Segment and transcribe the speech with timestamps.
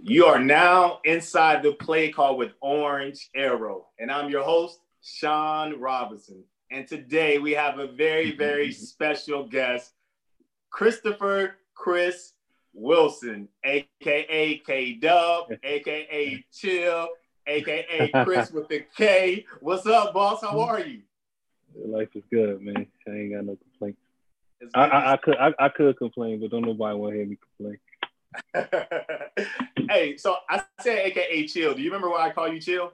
[0.00, 5.80] You are now inside the play call with Orange Arrow, and I'm your host, Sean
[5.80, 6.44] Robinson.
[6.70, 9.92] And today we have a very, very special guest,
[10.70, 12.34] Christopher Chris
[12.74, 17.08] Wilson, aka K Dub, aka Chill,
[17.46, 19.44] aka Chris with the K.
[19.60, 20.42] What's up, boss?
[20.42, 21.02] How are you?
[21.74, 22.86] Life is good, man.
[23.08, 24.00] I ain't got no complaints.
[24.74, 27.38] I, I, I, could I, I, could complain, but don't nobody want to hear me
[27.56, 27.78] complain.
[29.88, 31.74] hey, so I said AKA Chill.
[31.74, 32.92] Do you remember why I call you Chill?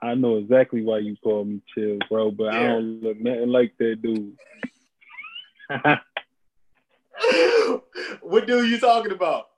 [0.00, 2.60] I know exactly why you call me Chill, bro, but yeah.
[2.60, 4.36] I don't look nothing like that dude.
[8.20, 9.48] what dude you talking about?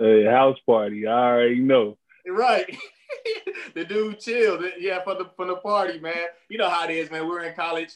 [0.00, 1.06] A house party.
[1.06, 1.98] I already know.
[2.26, 2.76] Right.
[3.74, 4.64] the dude chilled.
[4.78, 6.26] Yeah, for the for the party, man.
[6.48, 7.24] You know how it is, man.
[7.24, 7.92] We were in college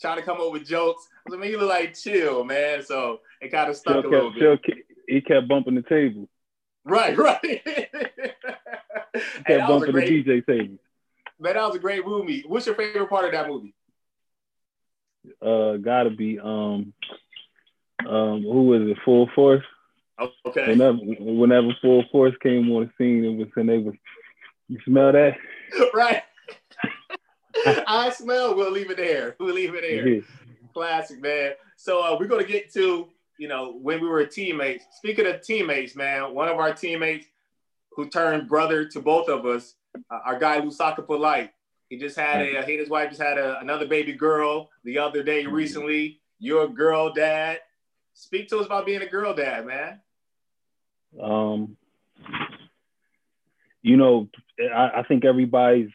[0.00, 1.08] trying to come up with jokes.
[1.30, 2.82] I mean, he look like chill, man.
[2.82, 4.62] So it kind of stuck chill a little kept, bit.
[4.64, 6.28] Chill, he kept bumping the table.
[6.84, 7.38] Right, right.
[7.42, 7.60] he
[9.46, 10.78] kept bumping great, the DJ table.
[11.38, 12.44] Man, that was a great movie.
[12.46, 13.74] What's your favorite part of that movie?
[15.42, 16.92] Uh, gotta be um,
[18.06, 18.98] um, who was it?
[19.04, 19.64] Full Force.
[20.46, 20.68] Okay.
[20.68, 23.94] Whenever, whenever Full Force came on the scene, it was and they was.
[24.68, 25.36] You smell that?
[25.94, 26.22] right.
[27.86, 28.54] I smell.
[28.54, 29.36] We'll leave it there.
[29.38, 30.08] We'll leave it there.
[30.08, 30.20] Yeah.
[30.74, 31.52] Classic, man.
[31.76, 34.84] So uh, we're gonna get to you know when we were teammates.
[34.96, 37.26] Speaking of teammates, man, one of our teammates
[37.92, 39.74] who turned brother to both of us,
[40.10, 41.52] uh, our guy Lousaka Polite.
[41.88, 42.62] He just had a.
[42.66, 45.54] He and his wife just had a, another baby girl the other day mm-hmm.
[45.54, 46.20] recently.
[46.38, 47.60] You're a girl dad.
[48.12, 50.00] Speak to us about being a girl dad, man.
[51.22, 51.76] Um,
[53.82, 54.28] you know,
[54.60, 55.90] I, I think everybody's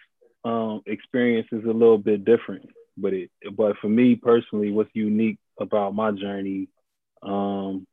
[0.45, 5.39] um, experience is a little bit different, but it but for me personally, what's unique
[5.59, 6.69] about my journey,
[7.21, 7.87] um,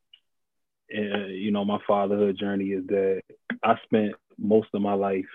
[0.91, 3.23] and, you know, my fatherhood journey is that
[3.63, 5.27] I spent most of my life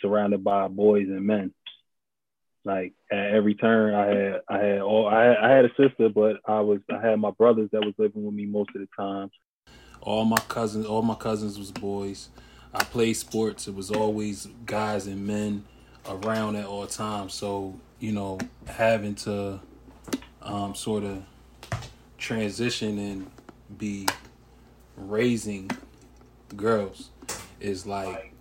[0.00, 1.52] surrounded by boys and men.
[2.64, 6.08] Like at every turn, I had I had all I had, I had a sister,
[6.08, 8.88] but I was I had my brothers that was living with me most of the
[8.96, 9.30] time.
[10.00, 12.28] All my cousins, all my cousins was boys.
[12.74, 13.68] I played sports.
[13.68, 15.64] It was always guys and men
[16.08, 17.34] around at all times.
[17.34, 19.60] So you know, having to
[20.42, 21.22] um, sort of
[22.18, 23.30] transition and
[23.78, 24.06] be
[24.96, 25.70] raising
[26.54, 27.10] girls
[27.60, 28.32] is like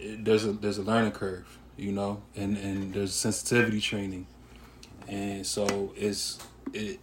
[0.00, 4.26] there's a there's a learning curve, you know, and and there's sensitivity training,
[5.08, 6.38] and so it's
[6.72, 7.00] it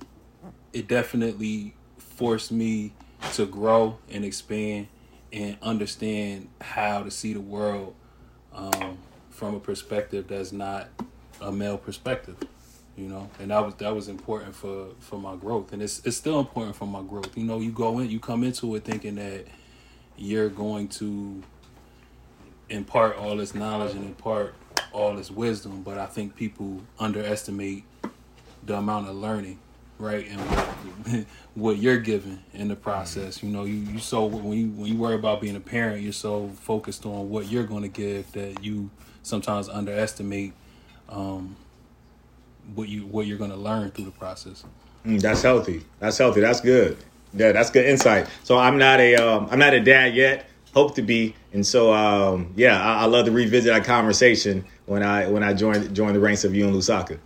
[0.71, 2.93] it definitely forced me
[3.33, 4.87] to grow and expand
[5.31, 7.95] and understand how to see the world
[8.53, 8.97] um,
[9.29, 10.89] from a perspective that's not
[11.41, 12.35] a male perspective
[12.97, 13.29] you know?
[13.39, 15.73] And that was that was important for for my growth.
[15.73, 17.37] And it's it's still important for my growth.
[17.37, 19.45] You know you go in you come into it thinking that
[20.17, 21.41] you're going to
[22.69, 24.55] impart all this knowledge and impart
[24.91, 27.83] all this wisdom but i think people underestimate
[28.63, 29.59] the amount of learning
[29.99, 30.27] right?
[30.27, 31.25] And what,
[31.55, 33.41] what you're given in the process.
[33.41, 36.11] You know you, you so when you when you worry about being a parent you're
[36.11, 38.89] so focused on what you're going to give that you
[39.23, 40.53] sometimes underestimate
[41.09, 41.55] um,
[42.75, 44.63] what you what you're going to learn through the process.
[45.05, 45.83] Mm, that's healthy.
[45.99, 46.41] That's healthy.
[46.41, 46.97] That's good.
[47.33, 48.27] Yeah that's good insight.
[48.43, 50.47] So i'm not a um, i'm not a dad yet.
[50.73, 51.35] Hope to be.
[51.51, 55.53] And so um, yeah I, I love to revisit that conversation when i when i
[55.53, 57.19] join join the ranks of you and lousaka.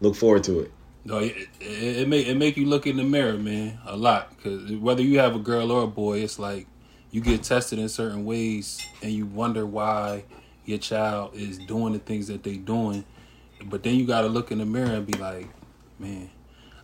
[0.00, 0.72] Look forward to it.
[1.04, 4.36] No, it, it, it make it make you look in the mirror, man, a lot.
[4.42, 6.66] Cause whether you have a girl or a boy, it's like
[7.10, 10.24] you get tested in certain ways, and you wonder why
[10.64, 13.04] your child is doing the things that they're doing.
[13.64, 15.48] But then you got to look in the mirror and be like,
[15.98, 16.30] man,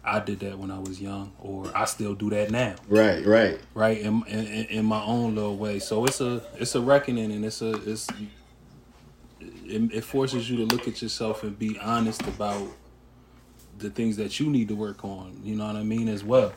[0.04, 2.76] I did that when I was young, or I still do that now.
[2.88, 3.98] Right, right, right.
[3.98, 5.80] In, in, in my own little way.
[5.80, 8.08] So it's a it's a reckoning, and it's a it's
[9.40, 12.68] it, it forces you to look at yourself and be honest about
[13.78, 15.40] the things that you need to work on.
[15.42, 16.52] You know what I mean, as well.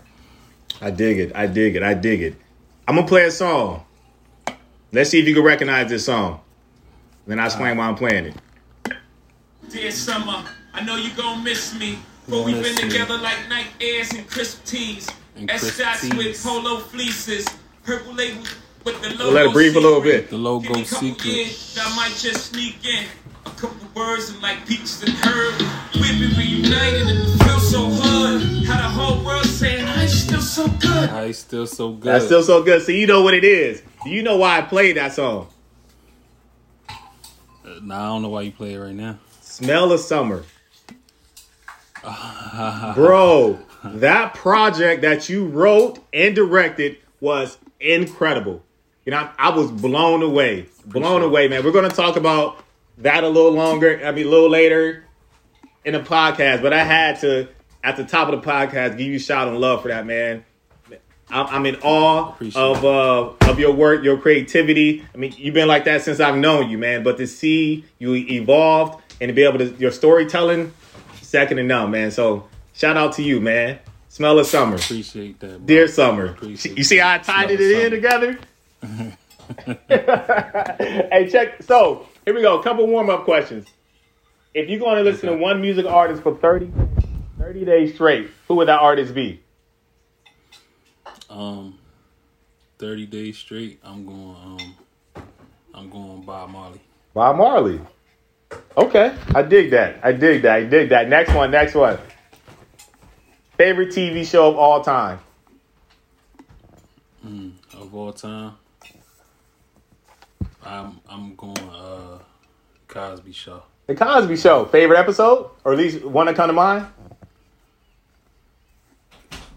[0.79, 1.31] I dig it.
[1.35, 1.81] I dig it.
[1.81, 2.35] I dig it.
[2.87, 3.83] I'm gonna play a song.
[4.91, 6.41] Let's see if you can recognize this song.
[7.27, 8.35] Then I explain why I'm playing it.
[9.69, 10.43] Dear summer,
[10.73, 11.99] I know you gonna miss me.
[12.27, 15.07] But we've been together like Nike Airs and crisp tees.
[15.47, 17.47] S shots with polo fleeces.
[17.83, 18.43] Purple label
[18.83, 20.29] But the We'll let it breathe a little bit.
[20.29, 21.25] The logo Give me a secret.
[21.25, 23.05] years, I might just sneak in.
[23.45, 25.53] A couple words and like peaches and herb.
[25.95, 28.65] We've been reunited and it feels so good.
[28.65, 31.09] How the whole world saying I still so good.
[31.09, 32.03] I still so good.
[32.13, 32.81] That's still so good.
[32.83, 33.81] So you know what it is.
[34.03, 35.47] Do you know why I played that song?
[36.89, 36.95] Uh,
[37.83, 39.19] Nah, I don't know why you play it right now.
[39.59, 40.45] Smell of Summer.
[42.01, 48.63] Bro, that project that you wrote and directed was incredible.
[49.03, 50.67] You know, I was blown away.
[50.85, 51.65] Blown away, man.
[51.65, 52.63] We're going to talk about
[52.99, 55.03] that a little longer, I mean, a little later
[55.83, 57.49] in the podcast, but I had to,
[57.83, 60.45] at the top of the podcast, give you a shout and love for that, man.
[61.29, 65.05] I'm, I'm in awe Appreciate of uh, of your work, your creativity.
[65.13, 67.03] I mean, you've been like that since I've known you, man.
[67.03, 70.73] But to see you evolved and to be able to your storytelling,
[71.21, 72.11] second to none, man.
[72.11, 73.79] So shout out to you, man.
[74.07, 75.57] Smell of summer, Appreciate that.
[75.57, 75.59] bro.
[75.59, 76.25] dear summer.
[76.27, 78.39] Appreciate You see how I tied it in together?
[79.87, 81.61] hey, check.
[81.63, 82.59] So here we go.
[82.59, 83.67] A couple warm up questions.
[84.53, 86.71] If you're going to listen to one music artist for 30,
[87.37, 89.41] 30 days straight, who would that artist be?
[91.29, 91.77] Um,
[92.79, 93.79] thirty days straight.
[93.83, 94.35] I'm going.
[95.15, 95.23] Um,
[95.75, 96.81] I'm going Bob Marley.
[97.13, 97.79] Bob Marley.
[98.77, 99.99] Okay, I dig that.
[100.03, 100.51] I dig that.
[100.55, 101.09] I dig that.
[101.09, 101.51] Next one.
[101.51, 101.97] Next one.
[103.57, 105.19] Favorite TV show of all time.
[107.25, 108.53] Mm, of all time.
[110.63, 112.19] I'm I'm going uh
[112.87, 113.63] Cosby Show.
[113.87, 114.65] The Cosby Show.
[114.65, 116.87] Favorite episode, or at least one that come to mind.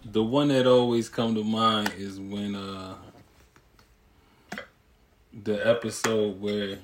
[0.04, 2.94] The one that always come to mind is when uh
[5.32, 6.78] the episode where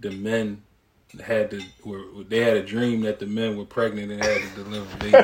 [0.00, 0.62] the men
[1.20, 4.64] had to were they had a dream that the men were pregnant and had to
[4.64, 5.14] deliver babies.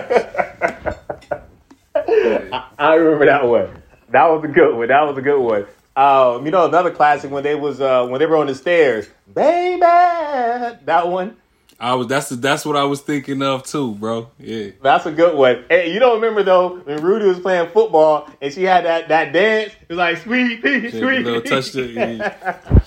[2.79, 3.83] I remember that one.
[4.11, 4.89] That was a good one.
[4.89, 5.67] That was a good one.
[5.97, 9.09] Um, you know another classic when they was uh, when they were on the stairs,
[9.35, 9.81] baby.
[9.81, 11.37] That one.
[11.81, 14.31] I was that's that's what I was thinking of too, bro.
[14.39, 14.71] Yeah.
[14.83, 15.65] That's a good one.
[15.71, 19.33] Hey, you don't remember though when Rudy was playing football and she had that that
[19.33, 19.73] dance?
[19.83, 22.35] It was like sweet pea, sweet little touch to- yeah.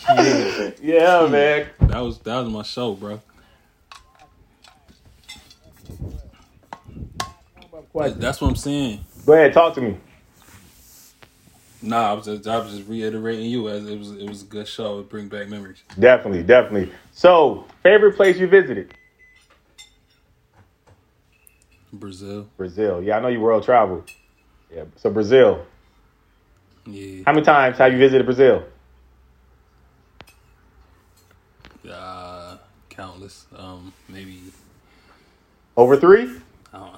[0.09, 0.71] Yeah.
[0.81, 1.67] yeah, man.
[1.81, 3.21] That was that was my show, bro.
[7.93, 9.05] That's what I'm saying.
[9.25, 9.97] Go ahead, talk to me.
[11.81, 14.45] Nah, I was just I was just reiterating you as it was it was a
[14.45, 14.99] good show.
[14.99, 15.83] It bring back memories.
[15.99, 16.91] Definitely, definitely.
[17.11, 18.93] So, favorite place you visited?
[21.93, 22.47] Brazil.
[22.57, 23.01] Brazil.
[23.01, 24.03] Yeah, I know you world travel.
[24.73, 24.83] Yeah.
[24.95, 25.65] So Brazil.
[26.85, 27.23] Yeah.
[27.25, 28.63] How many times have you visited Brazil?
[31.89, 32.57] Uh
[32.89, 33.47] countless.
[33.55, 34.39] Um maybe
[35.75, 36.25] Over three?
[36.71, 36.95] Don't,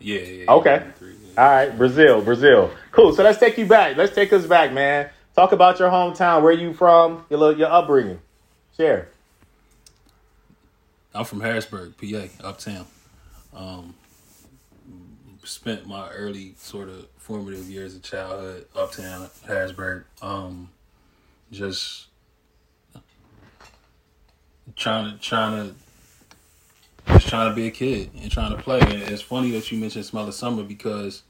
[0.00, 0.50] yeah, yeah, yeah.
[0.52, 0.86] Okay.
[0.98, 1.25] Three, yeah.
[1.36, 2.70] All right, Brazil, Brazil.
[2.92, 3.12] Cool.
[3.12, 3.96] So let's take you back.
[3.96, 5.10] Let's take us back, man.
[5.34, 6.42] Talk about your hometown.
[6.42, 7.26] Where you from?
[7.28, 8.20] Your little, your upbringing.
[8.76, 9.08] Share.
[11.14, 12.86] I'm from Harrisburg, PA, uptown.
[13.54, 13.94] Um,
[15.44, 20.04] spent my early sort of formative years of childhood uptown, Harrisburg.
[20.22, 20.70] Um,
[21.52, 22.06] just
[24.74, 25.74] trying to trying to
[27.12, 28.80] just trying to be a kid and trying to play.
[28.80, 31.22] And it's funny that you mentioned Smell of Summer because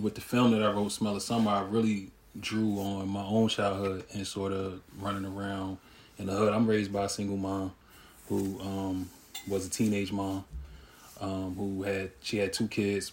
[0.00, 3.48] with the film that I wrote, Smell of Summer, I really drew on my own
[3.48, 5.78] childhood and sort of running around
[6.18, 6.52] in the hood.
[6.52, 7.72] I'm raised by a single mom
[8.28, 9.10] who um,
[9.48, 10.44] was a teenage mom
[11.20, 13.12] um, who had she had two kids.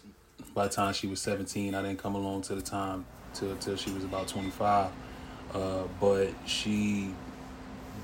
[0.54, 3.76] By the time she was 17, I didn't come along to the time till till
[3.76, 4.92] she was about 25.
[5.54, 7.14] Uh, but she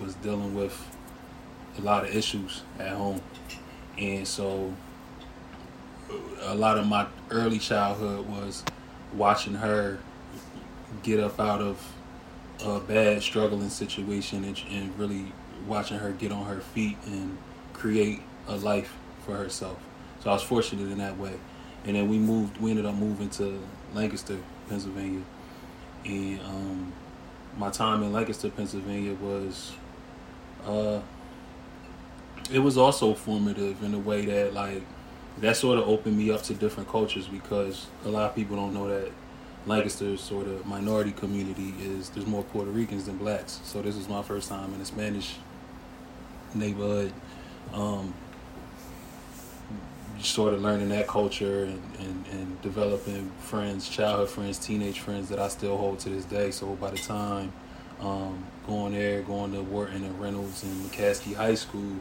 [0.02, 0.80] was dealing with
[1.78, 3.22] a lot of issues at home,
[3.98, 4.74] and so
[6.42, 8.64] a lot of my early childhood was
[9.14, 10.00] watching her
[11.04, 11.94] get up out of
[12.66, 15.32] a bad struggling situation and, and really
[15.68, 17.38] watching her get on her feet and
[17.74, 19.78] create a life for herself.
[20.22, 21.34] So I was fortunate in that way.
[21.86, 23.62] And then we moved, we ended up moving to
[23.94, 24.38] Lancaster,
[24.68, 25.24] Pennsylvania.
[26.04, 26.94] And um,
[27.58, 29.72] my time in Lancaster, Pennsylvania was,
[30.66, 31.00] uh,
[32.52, 34.84] it was also formative in a way that like,
[35.42, 38.74] that sort of opened me up to different cultures because a lot of people don't
[38.74, 39.12] know that
[39.66, 43.60] Lancaster's sort of minority community is there's more Puerto Ricans than blacks.
[43.64, 45.36] So this was my first time in a Spanish
[46.54, 47.14] neighborhood.
[47.74, 48.14] Um,
[50.20, 55.40] sort of learning that culture and, and, and developing friends, childhood friends, teenage friends that
[55.40, 56.52] I still hold to this day.
[56.52, 57.54] So by the time
[58.02, 62.00] um, going there, going to Wharton and Reynolds and McCaskey High School,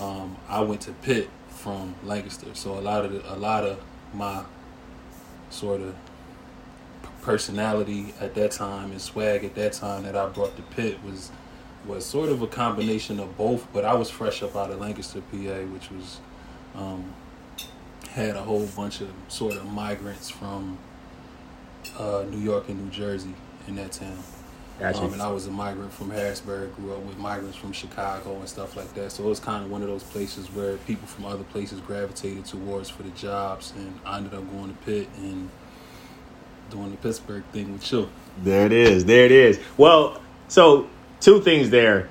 [0.00, 2.54] um, I went to Pitt from Lancaster.
[2.54, 3.80] So a lot of the, a lot of
[4.14, 4.44] my
[5.50, 5.94] sort of
[7.22, 11.30] personality at that time and swag at that time that I brought to Pitt was
[11.86, 13.66] was sort of a combination of both.
[13.72, 16.20] But I was fresh up out of Lancaster, PA, which was
[16.74, 17.12] um,
[18.10, 20.78] had a whole bunch of sort of migrants from
[21.98, 23.34] uh, New York and New Jersey
[23.66, 24.18] in that town.
[24.78, 25.00] Gotcha.
[25.00, 28.48] Um, and I was a migrant from Harrisburg, grew up with migrants from Chicago and
[28.48, 29.10] stuff like that.
[29.10, 32.44] So it was kind of one of those places where people from other places gravitated
[32.44, 33.72] towards for the jobs.
[33.76, 35.50] And I ended up going to Pitt and
[36.70, 38.08] doing the Pittsburgh thing with you.
[38.42, 39.04] There it is.
[39.04, 39.58] There it is.
[39.76, 40.88] Well, so
[41.20, 42.08] two things there.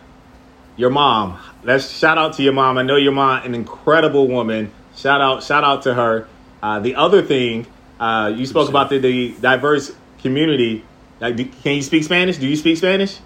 [0.75, 1.39] Your mom.
[1.63, 2.77] Let's shout out to your mom.
[2.77, 4.71] I know your mom, an incredible woman.
[4.95, 6.27] Shout out, shout out to her.
[6.61, 7.65] Uh, the other thing,
[7.99, 10.83] uh, you spoke about the, the diverse community.
[11.19, 12.37] Like, do- can you speak Spanish?
[12.37, 13.19] Do you speak Spanish?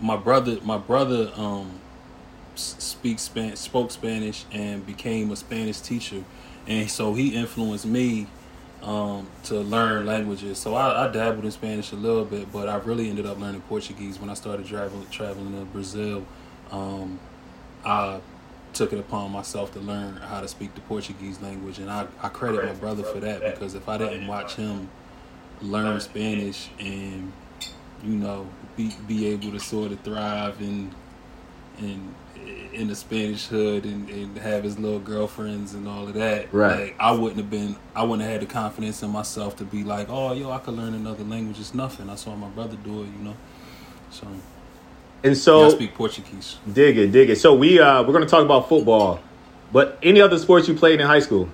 [0.00, 1.80] my brother my brother um
[2.56, 6.22] speaks Spanish spoke Spanish and became a Spanish teacher
[6.66, 8.26] and so he influenced me
[8.82, 12.76] um to learn languages so I, I dabbled in Spanish a little bit but I
[12.76, 16.26] really ended up learning Portuguese when I started traveling traveling to Brazil
[16.70, 17.18] um
[17.84, 18.20] I
[18.72, 22.28] took it upon myself to learn how to speak the Portuguese language and I, I
[22.28, 24.88] credit my brother for that because if I didn't watch him
[25.64, 27.32] learn Spanish and
[28.02, 30.94] you know be be able to sort of thrive in
[31.78, 32.14] in
[32.72, 36.52] in the Spanish hood and, and have his little girlfriends and all of that.
[36.52, 36.80] Right.
[36.88, 39.84] Like I wouldn't have been I wouldn't have had the confidence in myself to be
[39.84, 41.58] like, oh yo, I could learn another language.
[41.60, 42.10] It's nothing.
[42.10, 43.36] I saw my brother do it, you know.
[44.10, 46.56] So And yeah, so I speak Portuguese.
[46.70, 47.36] dig it, dig it.
[47.36, 49.20] So we uh we're gonna talk about football,
[49.72, 51.48] but any other sports you played in high school?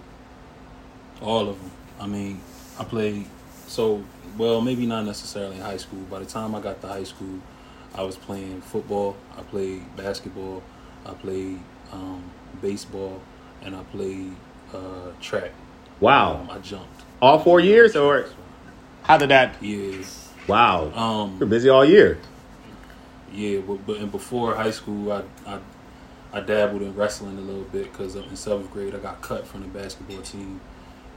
[1.21, 1.71] All of them.
[2.01, 2.41] I mean,
[2.79, 3.27] I played
[3.71, 4.03] so
[4.37, 6.01] well, maybe not necessarily in high school.
[6.11, 7.39] By the time I got to high school,
[7.95, 9.17] I was playing football.
[9.39, 10.63] I played basketball.
[11.07, 11.61] I played
[11.93, 12.23] um,
[12.61, 13.21] baseball,
[13.63, 14.33] and I played
[14.75, 15.53] uh, track.
[16.01, 17.03] Wow, Um, I jumped.
[17.23, 18.27] all four years, or
[19.03, 19.55] how did that?
[19.63, 20.03] Yeah.
[20.47, 22.19] Wow, Um, you're busy all year.
[23.33, 25.59] Yeah, but, but and before high school, I, I
[26.33, 29.61] I dabbled in wrestling a little bit because in seventh grade I got cut from
[29.63, 30.61] the basketball team,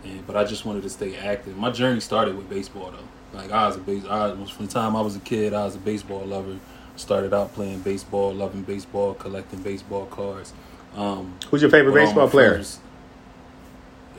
[0.04, 1.58] and but I just wanted to stay active.
[1.58, 3.38] My journey started with baseball though.
[3.38, 5.66] Like I was a base, I was from the time I was a kid, I
[5.66, 6.58] was a baseball lover.
[6.96, 10.54] Started out playing baseball, loving baseball, collecting baseball cards.
[10.96, 12.52] Um, Who's your favorite baseball player?
[12.52, 12.80] friends-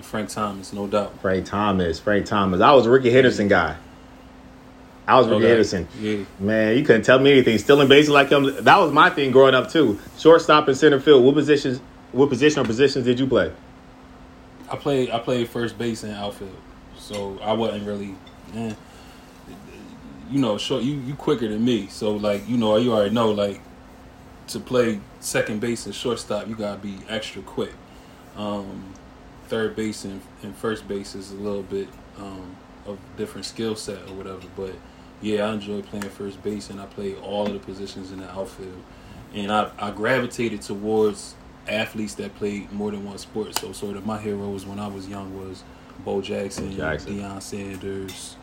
[0.02, 1.20] Frank Thomas, no doubt.
[1.22, 2.00] Frank Thomas.
[2.00, 2.60] Frank Thomas.
[2.60, 3.76] I was a Rickey Henderson guy.
[5.06, 5.48] I was Rickey Okay.
[5.48, 5.88] Henderson.
[6.00, 6.16] Yeah.
[6.40, 7.58] Man, you couldn't tell me anything.
[7.58, 8.52] Still in bases like him.
[8.64, 9.98] That was my thing growing up too.
[10.18, 11.24] Shortstop and center field.
[11.24, 11.80] What positions?
[12.12, 13.52] What position or positions did you play?
[14.70, 16.56] I played I played first base and outfield,
[16.98, 18.14] so I wasn't really,
[18.54, 18.74] eh,
[20.30, 20.82] you know, short.
[20.82, 23.60] You you quicker than me, so like you know you already know like
[24.48, 27.72] to play second base and shortstop you gotta be extra quick.
[28.36, 28.94] Um,
[29.48, 32.56] third base and, and first base is a little bit um,
[32.86, 34.74] of different skill set or whatever, but
[35.20, 38.30] yeah, I enjoy playing first base and I play all of the positions in the
[38.30, 38.82] outfield,
[39.34, 41.34] and I I gravitated towards
[41.68, 43.58] athletes that played more than one sport.
[43.58, 45.62] So sort of my heroes when I was young was
[46.04, 47.18] Bo Jackson, Jackson.
[47.18, 48.36] Deion Sanders,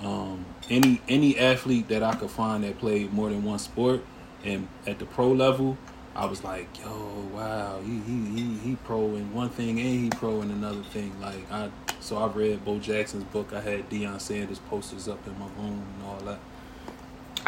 [0.00, 4.04] um, any any athlete that I could find that played more than one sport,
[4.44, 5.76] and at the pro level,
[6.14, 10.10] I was like, yo, wow, he he he, he pro in one thing and he
[10.10, 11.18] pro in another thing.
[11.20, 13.52] Like I, so I read Bo Jackson's book.
[13.52, 16.38] I had Deion Sanders posters up in my room and all that.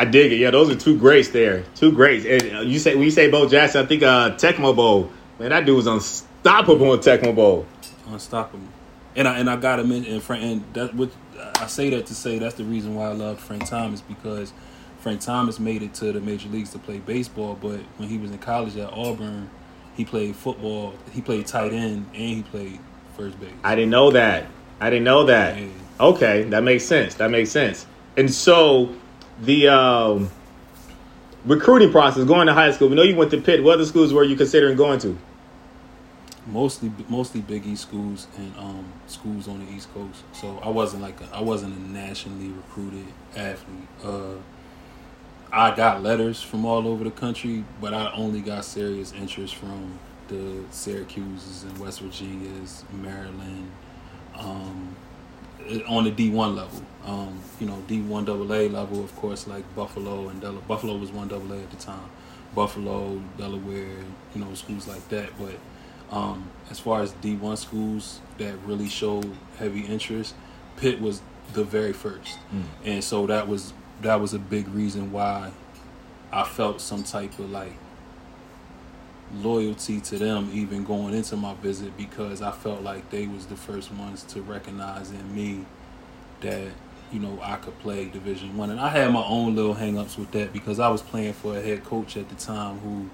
[0.00, 0.36] I dig it.
[0.36, 1.62] Yeah, those are two greats there.
[1.74, 2.24] Two greats.
[2.24, 5.10] And uh, you say when you say Bo Jackson, I think uh Tecmo Bowl.
[5.38, 7.66] Man, that dude was unstoppable in Tecmo Bowl.
[8.08, 8.64] unstoppable.
[9.14, 11.10] And I and I gotta mention and Frank and that what
[11.56, 14.54] I say that to say that's the reason why I love Frank Thomas because
[15.00, 18.30] Frank Thomas made it to the major leagues to play baseball, but when he was
[18.30, 19.50] in college at Auburn,
[19.98, 20.94] he played football.
[21.12, 22.80] He played tight end and he played
[23.18, 23.52] first base.
[23.62, 24.46] I didn't know that.
[24.80, 25.58] I didn't know that.
[25.58, 25.68] Yeah.
[26.00, 27.16] Okay, that makes sense.
[27.16, 27.86] That makes sense.
[28.16, 28.94] And so
[29.40, 30.30] the um,
[31.44, 32.88] recruiting process going to high school.
[32.88, 33.62] We know you went to Pitt.
[33.62, 35.18] What other schools were you considering going to?
[36.46, 40.22] mostly mostly Big East schools and um, schools on the East Coast.
[40.32, 43.06] So I wasn't like I wasn't a nationally recruited
[43.36, 43.88] athlete.
[44.02, 44.34] Uh,
[45.52, 49.98] I got letters from all over the country, but I only got serious interest from
[50.28, 53.68] the Syracuse's and West Virginia's, Maryland,
[54.36, 54.94] um,
[55.88, 56.82] on the D one level.
[57.04, 61.10] Um, you know, D one AA level, of course, like Buffalo and Del- Buffalo was
[61.10, 62.10] one AA at the time.
[62.54, 63.96] Buffalo, Delaware,
[64.34, 65.30] you know, schools like that.
[65.38, 65.54] But
[66.14, 70.34] um, as far as D one schools that really showed heavy interest,
[70.76, 71.22] Pitt was
[71.52, 72.38] the very first,
[72.84, 73.72] and so that was
[74.02, 75.50] that was a big reason why
[76.32, 77.74] I felt some type of like
[79.34, 83.56] loyalty to them even going into my visit because I felt like they was the
[83.56, 85.64] first ones to recognize in me
[86.40, 86.68] that
[87.12, 90.30] you know I could play Division One, and I had my own little hangups with
[90.32, 93.10] that because I was playing for a head coach at the time who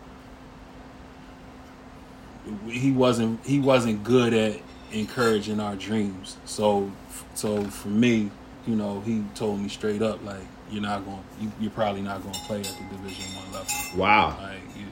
[2.70, 4.60] he wasn't he wasn't good at
[4.92, 6.36] encouraging our dreams.
[6.44, 6.92] So
[7.34, 8.30] so for me,
[8.66, 12.22] you know, he told me straight up like you're not going you, you're probably not
[12.22, 13.72] going to play at the Division One level.
[13.96, 14.38] Wow.
[14.40, 14.84] Like you,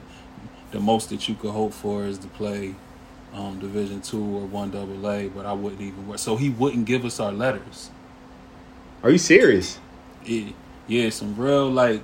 [0.71, 2.75] the most that you could hope for is to play
[3.33, 6.19] um, Division Two or One Double A, but I wouldn't even work.
[6.19, 7.91] So he wouldn't give us our letters.
[9.03, 9.79] Are you serious?
[10.25, 10.53] It,
[10.87, 12.01] yeah, some real like,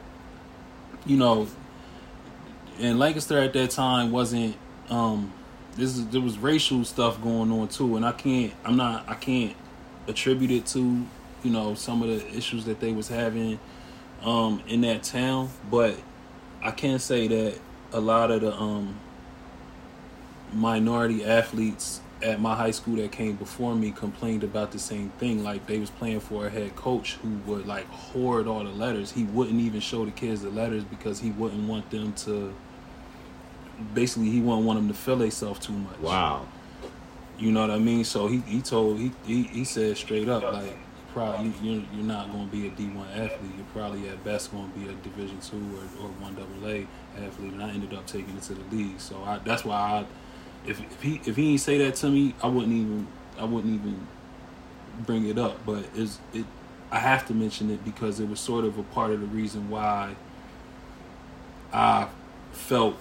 [1.06, 1.48] you know,
[2.80, 4.56] and Lancaster at that time wasn't.
[4.90, 5.34] um
[5.78, 8.54] this is there was racial stuff going on too, and I can't.
[8.66, 9.08] I'm not.
[9.08, 9.56] I can't
[10.08, 10.80] attribute it to
[11.44, 13.58] you know some of the issues that they was having
[14.22, 15.96] um in that town, but
[16.62, 17.58] I can say that
[17.94, 19.00] a lot of the um
[20.54, 25.44] minority athletes at my high school that came before me complained about the same thing.
[25.44, 29.12] Like they was playing for a head coach who would like hoard all the letters.
[29.12, 32.54] He wouldn't even show the kids the letters because he wouldn't want them to.
[33.94, 35.98] Basically, he wouldn't want them to feel themselves too much.
[36.00, 36.46] Wow.
[37.40, 38.04] You know what I mean?
[38.04, 40.78] So he, he told he, he he said straight up like
[41.14, 43.52] probably you're you're not going to be a D one athlete.
[43.58, 46.86] You're probably at best going to be a Division two or, or one double A
[47.18, 47.54] athlete.
[47.54, 49.00] And I ended up taking it to the league.
[49.00, 50.06] So I, that's why I
[50.70, 53.08] if, if he if he didn't say that to me, I wouldn't even
[53.40, 54.08] I wouldn't even
[55.06, 55.66] bring it up.
[55.66, 56.46] But it's it
[56.92, 59.70] I have to mention it because it was sort of a part of the reason
[59.70, 60.16] why
[61.74, 62.08] I
[62.52, 62.96] felt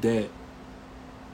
[0.00, 0.28] that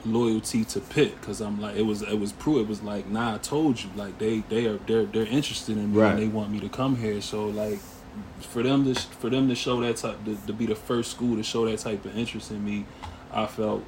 [0.05, 3.35] loyalty to Pitt because I'm like it was it was proof it was like nah
[3.35, 6.11] I told you like they they are they're they're interested in me Right.
[6.11, 7.79] and they want me to come here so like
[8.45, 11.35] for them to for them to show that type to, to be the first school
[11.35, 12.85] to show that type of interest in me
[13.33, 13.83] I felt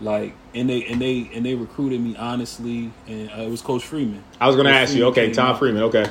[0.00, 3.84] like and they and they and they recruited me honestly and uh, it was Coach
[3.84, 5.06] Freeman I was going to ask you.
[5.06, 5.58] Okay, Tom out.
[5.58, 5.82] Freeman.
[5.84, 6.06] Okay.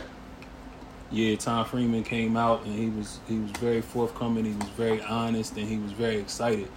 [1.12, 4.46] yeah, Tom Freeman came out and he was he was very forthcoming.
[4.46, 6.70] He was very honest and he was very excited,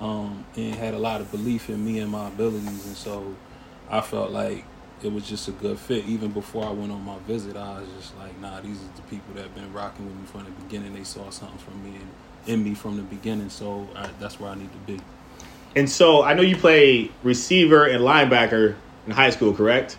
[0.00, 2.86] um, and had a lot of belief in me and my abilities.
[2.86, 3.34] And so,
[3.90, 4.64] I felt like
[5.02, 6.04] it was just a good fit.
[6.06, 9.02] Even before I went on my visit, I was just like, nah, these are the
[9.02, 10.94] people that have been rocking with me from the beginning.
[10.94, 12.08] They saw something from me and
[12.46, 13.50] in me from the beginning.
[13.50, 15.00] So I, that's where I need to be.
[15.76, 18.74] And so I know you play receiver and linebacker
[19.06, 19.96] in high school, correct?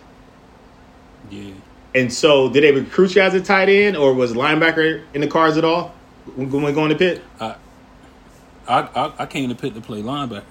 [1.30, 1.52] Yeah.
[1.94, 5.26] And so did they recruit you as a tight end, or was linebacker in the
[5.28, 5.94] cards at all
[6.36, 7.22] when going to Pitt?
[7.40, 7.54] I,
[8.68, 10.44] I I came to Pitt to play linebacker.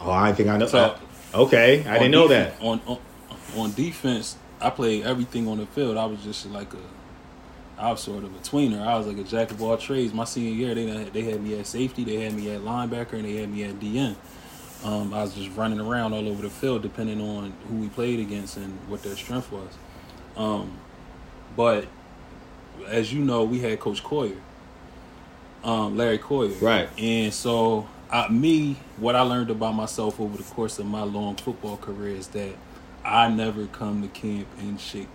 [0.00, 0.66] Oh, I think I know.
[0.66, 0.96] So-
[1.34, 2.62] okay, I didn't know defen- that.
[2.62, 2.98] On, on
[3.56, 5.96] on defense, I played everything on the field.
[5.96, 8.80] I was just like a, I was sort of a tweener.
[8.86, 10.12] I was like a jack of all trades.
[10.12, 13.24] My senior year, they they had me at safety, they had me at linebacker, and
[13.24, 14.14] they had me at DN.
[14.84, 18.18] Um, I was just running around all over the field, depending on who we played
[18.20, 19.68] against and what their strength was.
[20.36, 20.72] Um,
[21.56, 21.86] but
[22.86, 24.36] as you know, we had Coach Coyer,
[25.64, 26.88] um, Larry Coyer, Right.
[26.98, 31.36] and so, uh, me, what I learned about myself over the course of my long
[31.36, 32.52] football career is that
[33.04, 35.08] I never come to camp in shape.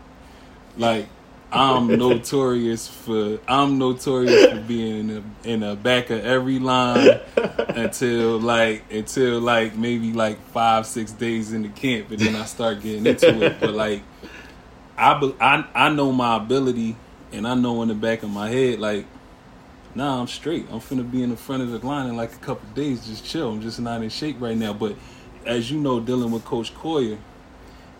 [0.77, 1.07] Like
[1.51, 7.19] I'm notorious for I'm notorious for being in the in the back of every line
[7.69, 12.45] until like until like maybe like five six days in the camp, and then I
[12.45, 13.59] start getting into it.
[13.59, 14.03] But like
[14.97, 16.95] I be- I I know my ability,
[17.31, 19.05] and I know in the back of my head like
[19.95, 20.67] nah, I'm straight.
[20.69, 23.25] I'm finna be in the front of the line in like a couple days, just
[23.25, 23.49] chill.
[23.49, 24.73] I'm just not in shape right now.
[24.73, 24.95] But
[25.45, 27.17] as you know, dealing with Coach Coyer,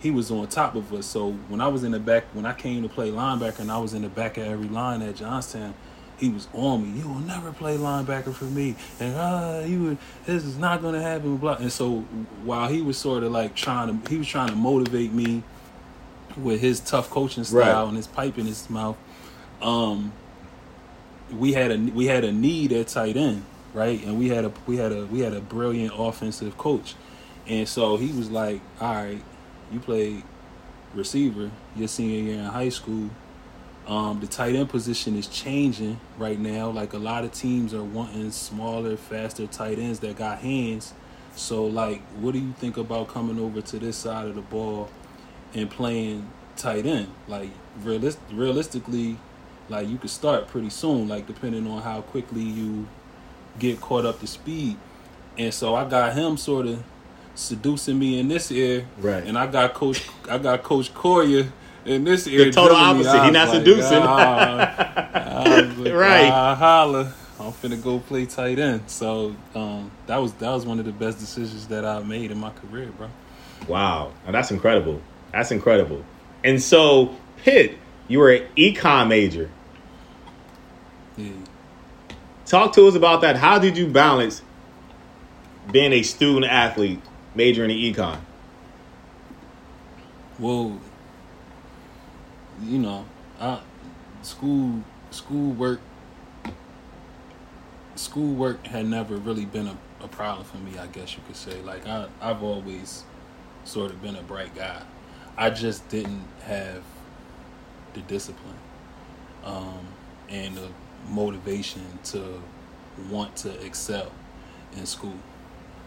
[0.05, 1.07] he was on top of us.
[1.07, 3.79] So when I was in the back, when I came to play linebacker and I
[3.79, 5.73] was in the back of every line at Johnstown,
[6.19, 6.99] he was on me.
[6.99, 9.97] You will never play linebacker for me, and uh, you would.
[10.27, 11.37] This is not gonna happen.
[11.37, 11.55] Blah.
[11.55, 12.01] And so
[12.43, 15.41] while he was sort of like trying to, he was trying to motivate me
[16.37, 17.87] with his tough coaching style Right.
[17.87, 18.97] and his pipe in his mouth.
[19.59, 20.13] Um,
[21.31, 24.01] we had a we had a need at tight end, right?
[24.05, 26.93] And we had a we had a we had a brilliant offensive coach,
[27.47, 29.21] and so he was like, "All right,
[29.71, 30.23] you played
[30.93, 33.09] receiver your senior year in high school.
[33.87, 36.69] Um, the tight end position is changing right now.
[36.69, 40.93] Like a lot of teams are wanting smaller, faster tight ends that got hands.
[41.35, 44.89] So, like, what do you think about coming over to this side of the ball
[45.53, 47.11] and playing tight end?
[47.27, 47.49] Like,
[47.83, 49.17] realist- realistically,
[49.67, 51.09] like you could start pretty soon.
[51.09, 52.87] Like, depending on how quickly you
[53.59, 54.77] get caught up to speed.
[55.37, 56.83] And so I got him sort of
[57.35, 59.23] seducing me in this ear, Right.
[59.23, 61.47] And I got Coach, I got Coach Coyer
[61.85, 62.51] in this ear.
[62.51, 63.23] total opposite.
[63.25, 64.01] He not like, seducing.
[64.01, 65.01] "Ah."
[65.45, 66.29] Like, Right.
[66.31, 67.13] "Ah, holla.
[67.39, 68.81] I'm finna go play tight end.
[68.87, 72.39] So um, that was that was one of the best decisions that I made in
[72.39, 73.09] my career, bro.
[73.67, 75.01] Wow, now that's incredible.
[75.31, 76.03] That's incredible.
[76.43, 79.49] And so Pitt, you were an econ major.
[81.17, 81.31] Yeah.
[82.45, 83.35] Talk to us about that.
[83.35, 84.41] How did you balance
[85.71, 87.01] being a student athlete,
[87.35, 88.19] majoring in econ?
[90.39, 90.79] Well,
[92.61, 93.05] you know,
[93.39, 93.59] I,
[94.21, 95.79] school school work
[97.95, 100.77] school work had never really been a, a problem for me.
[100.77, 101.61] I guess you could say.
[101.61, 103.03] Like I I've always
[103.63, 104.81] sort of been a bright guy.
[105.37, 106.83] I just didn't have
[107.93, 108.55] the discipline
[109.43, 109.85] um,
[110.29, 110.69] and the
[111.09, 112.41] motivation to
[113.09, 114.11] want to excel
[114.75, 115.15] in school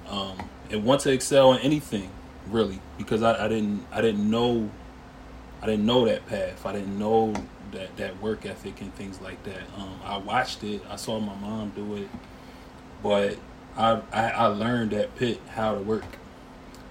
[0.09, 2.11] um, and want to excel in anything
[2.49, 4.71] really because I, I didn't I didn't know
[5.61, 6.65] I didn't know that path.
[6.65, 7.35] I didn't know
[7.73, 9.63] that that work ethic and things like that.
[9.77, 10.83] Um, I watched it.
[10.89, 12.09] I saw my mom do it.
[13.03, 13.39] But
[13.77, 16.05] I, I I learned at Pitt how to work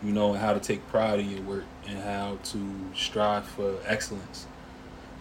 [0.03, 3.77] you know and how to take pride in your work and how to strive for
[3.86, 4.45] excellence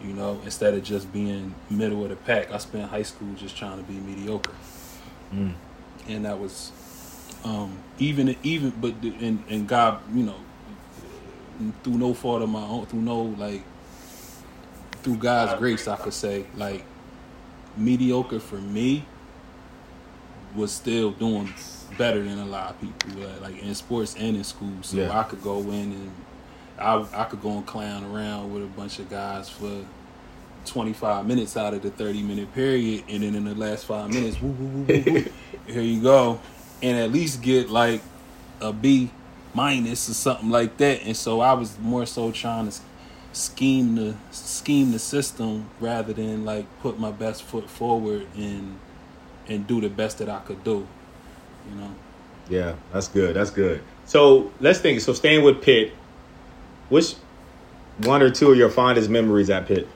[0.02, 2.52] you know instead of just being middle of the pack.
[2.52, 4.52] I spent high school just trying to be mediocre.
[5.34, 5.54] Mm.
[6.06, 6.70] and that was
[7.44, 10.36] um, even even but and and God, you know,
[11.82, 13.62] through no fault of my own, through no like
[15.02, 16.84] through God's grace, I could say like
[17.76, 19.04] mediocre for me
[20.54, 21.52] was still doing
[21.98, 24.72] better than a lot of people, uh, like in sports and in school.
[24.82, 25.18] So Yeah.
[25.18, 26.10] I could go in and
[26.78, 29.84] I I could go and clown around with a bunch of guys for.
[30.66, 34.40] 25 minutes out of the 30 minute period and then in the last five minutes
[34.42, 35.24] woo, woo, woo, woo, woo,
[35.72, 36.40] here you go
[36.82, 38.02] and at least get like
[38.60, 39.10] a B
[39.54, 41.02] minus or something like that.
[41.02, 42.76] And so I was more so trying to
[43.32, 48.78] scheme the scheme the system rather than like put my best foot forward and
[49.48, 50.86] and do the best that I could do.
[51.68, 51.94] You know.
[52.48, 53.34] Yeah, that's good.
[53.34, 53.82] That's good.
[54.04, 55.00] So let's think.
[55.00, 55.92] So staying with Pitt,
[56.88, 57.14] which
[58.02, 59.88] one or two of your fondest memories at Pitt,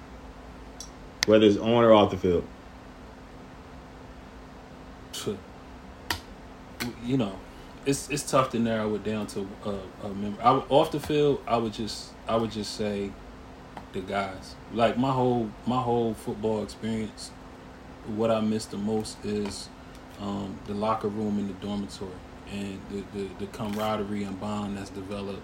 [1.26, 2.44] whether it's on or off the field?
[7.04, 7.38] You know,
[7.86, 10.42] it's it's tough to narrow it down to a, a member.
[10.42, 13.12] I off the field, I would just I would just say
[13.92, 14.54] the guys.
[14.72, 17.30] Like my whole my whole football experience,
[18.06, 19.68] what I miss the most is
[20.20, 22.10] um, the locker room and the dormitory
[22.52, 25.42] and the, the, the camaraderie and bond that's developed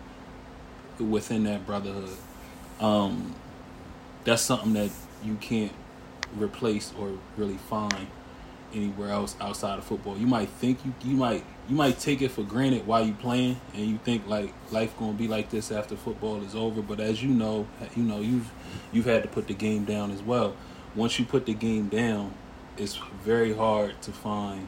[0.99, 2.17] within that brotherhood.
[2.81, 3.35] Um,
[4.25, 4.91] that's something that
[5.25, 5.73] you can't
[6.37, 8.09] replace or really find
[8.75, 10.17] anywhere else outside of football.
[10.17, 13.61] You might think you you might you might take it for granted while you playing,
[13.75, 16.83] and you think like life gonna be like this after football is over.
[16.83, 18.51] But as you know, you know you've
[18.93, 20.55] you've had to put the game down as well.
[20.95, 22.33] Once you put the game down,
[22.77, 24.67] it's very hard to find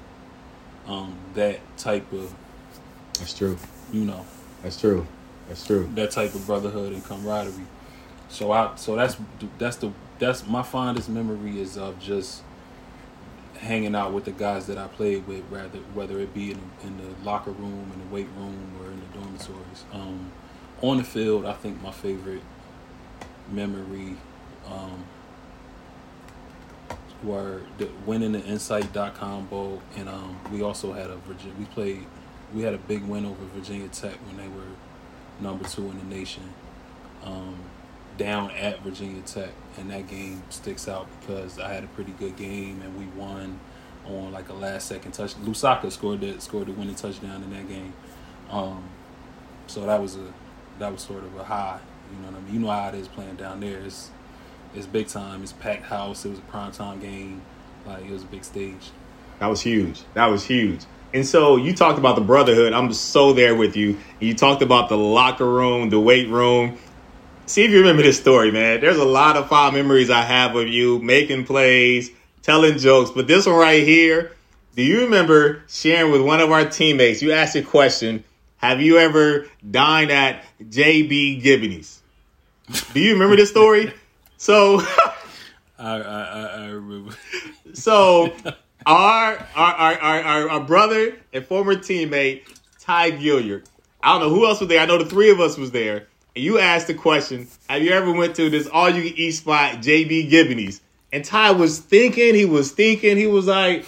[0.86, 2.34] um, that type of
[3.18, 3.58] That's true.
[3.92, 4.24] you know
[4.62, 5.06] That's true.
[5.48, 5.88] That's true.
[5.94, 7.64] that type of brotherhood and camaraderie.
[8.28, 9.16] So I so that's
[9.58, 12.42] that's the that's my fondest memory is of just
[13.58, 16.96] hanging out with the guys that I played with, rather whether it be in, in
[16.96, 19.84] the locker room, in the weight room, or in the dormitories.
[19.92, 20.30] Um,
[20.80, 22.42] on the field, I think my favorite
[23.50, 24.16] memory
[24.66, 25.04] um,
[27.22, 31.54] were the winning the Insight.com Bowl, and um, we also had a Virginia.
[31.58, 32.06] We played.
[32.54, 34.64] We had a big win over Virginia Tech when they were
[35.40, 36.54] number two in the nation,
[37.22, 37.56] um,
[38.16, 42.36] down at Virginia Tech, and that game sticks out because I had a pretty good
[42.36, 43.58] game and we won
[44.06, 45.34] on like a last second touch.
[45.36, 47.92] Lousaka scored the scored the winning touchdown in that game,
[48.50, 48.84] um,
[49.66, 50.32] so that was a
[50.78, 51.78] that was sort of a high.
[52.10, 52.54] You know what I mean?
[52.54, 53.78] You know how it is playing down there.
[53.80, 54.10] It's
[54.74, 55.42] it's big time.
[55.42, 56.24] It's packed house.
[56.24, 57.42] It was a prime time game.
[57.86, 58.90] Like it was a big stage.
[59.40, 60.02] That was huge.
[60.14, 60.80] That was huge.
[61.14, 62.72] And so you talked about the brotherhood.
[62.72, 63.96] I'm so there with you.
[64.20, 66.76] You talked about the locker room, the weight room.
[67.48, 68.82] See if you remember this story, man.
[68.82, 72.10] There's a lot of fond memories I have of you making plays,
[72.42, 73.10] telling jokes.
[73.10, 74.32] But this one right here,
[74.76, 77.22] do you remember sharing with one of our teammates?
[77.22, 78.22] You asked a question.
[78.58, 82.02] Have you ever dined at JB Gibboney's?
[82.92, 83.92] Do you remember this story?
[84.40, 84.78] So
[85.80, 87.12] I I, I, remember.
[87.74, 88.32] So
[88.86, 92.42] our our, our our our our brother and former teammate
[92.78, 93.66] Ty Gilliard.
[94.00, 94.78] I don't know who else was there.
[94.78, 96.06] I know the three of us was there.
[96.38, 99.76] You asked the question, have you ever went to this all you can eat spot,
[99.76, 100.80] JB Gibboney's?
[101.12, 103.86] And Ty was thinking, he was thinking, he was like,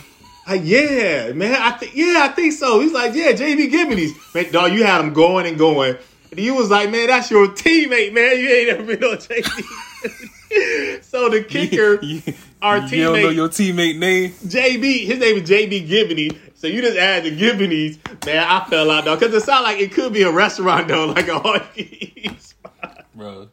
[0.48, 2.80] yeah, man, I think yeah, I think so.
[2.80, 4.14] He's like, yeah, JB Gibney's.
[4.34, 5.96] Man, dog, you had him going and going.
[6.30, 8.38] And you was like, man, that's your teammate, man.
[8.38, 11.02] You ain't ever been on JB.
[11.02, 12.22] so the kicker, You-
[12.62, 14.32] our you don't know teammate your teammate name.
[14.32, 16.30] JB, his name is JB Gibney.
[16.54, 18.44] So you just add the Gibboneys, man.
[18.46, 21.28] I fell out though because it sounded like it could be a restaurant though, like
[21.28, 21.86] a all you can
[22.18, 23.06] eat spot.
[23.20, 23.48] Bro.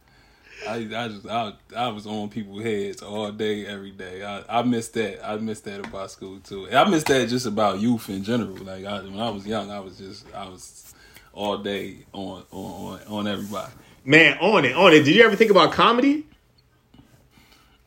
[0.67, 4.23] I, I just I, I was on people's heads all day, every day.
[4.23, 5.27] I, I missed that.
[5.27, 6.65] I missed that about school too.
[6.65, 8.55] And I missed that just about youth in general.
[8.55, 10.95] Like I, when I was young, I was just I was
[11.33, 13.71] all day on on on everybody.
[14.03, 15.03] Man, on it, on it.
[15.03, 16.25] Did you ever think about comedy?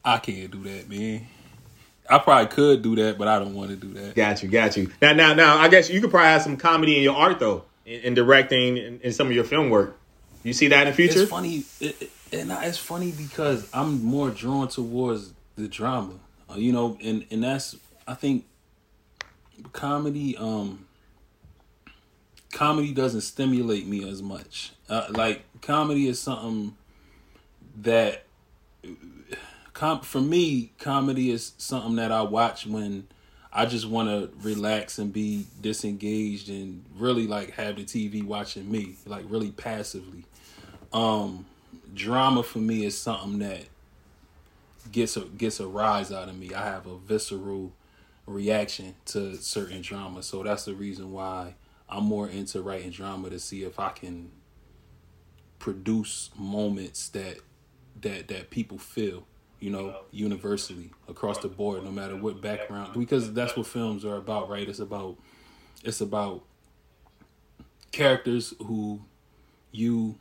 [0.04, 1.26] I can't do that, man.
[2.08, 4.14] I probably could do that, but I don't want to do that.
[4.14, 4.90] Got you, got you.
[5.00, 5.58] Now, now, now.
[5.58, 8.78] I guess you could probably have some comedy in your art though, in, in directing
[8.78, 9.99] and in some of your film work.
[10.42, 11.22] You see that in the future?
[11.22, 16.14] It's funny, it, it, and it's funny because I'm more drawn towards the drama,
[16.48, 17.76] uh, you know, and and that's
[18.06, 18.46] I think
[19.72, 20.36] comedy.
[20.36, 20.86] Um,
[22.52, 24.72] comedy doesn't stimulate me as much.
[24.88, 26.76] Uh, like comedy is something
[27.82, 28.24] that
[29.72, 33.06] com- for me, comedy is something that I watch when
[33.52, 38.70] I just want to relax and be disengaged and really like have the TV watching
[38.70, 40.24] me, like really passively.
[40.92, 41.46] Um,
[41.94, 43.64] drama for me is something that
[44.90, 46.52] gets a gets a rise out of me.
[46.54, 47.72] I have a visceral
[48.26, 51.54] reaction to certain drama, so that's the reason why
[51.88, 54.30] I'm more into writing drama to see if I can
[55.58, 57.38] produce moments that
[58.00, 59.26] that that people feel
[59.60, 64.16] you know universally across the board no matter what background because that's what films are
[64.16, 65.16] about right it's about
[65.84, 66.42] it's about
[67.92, 69.00] characters who
[69.70, 70.14] you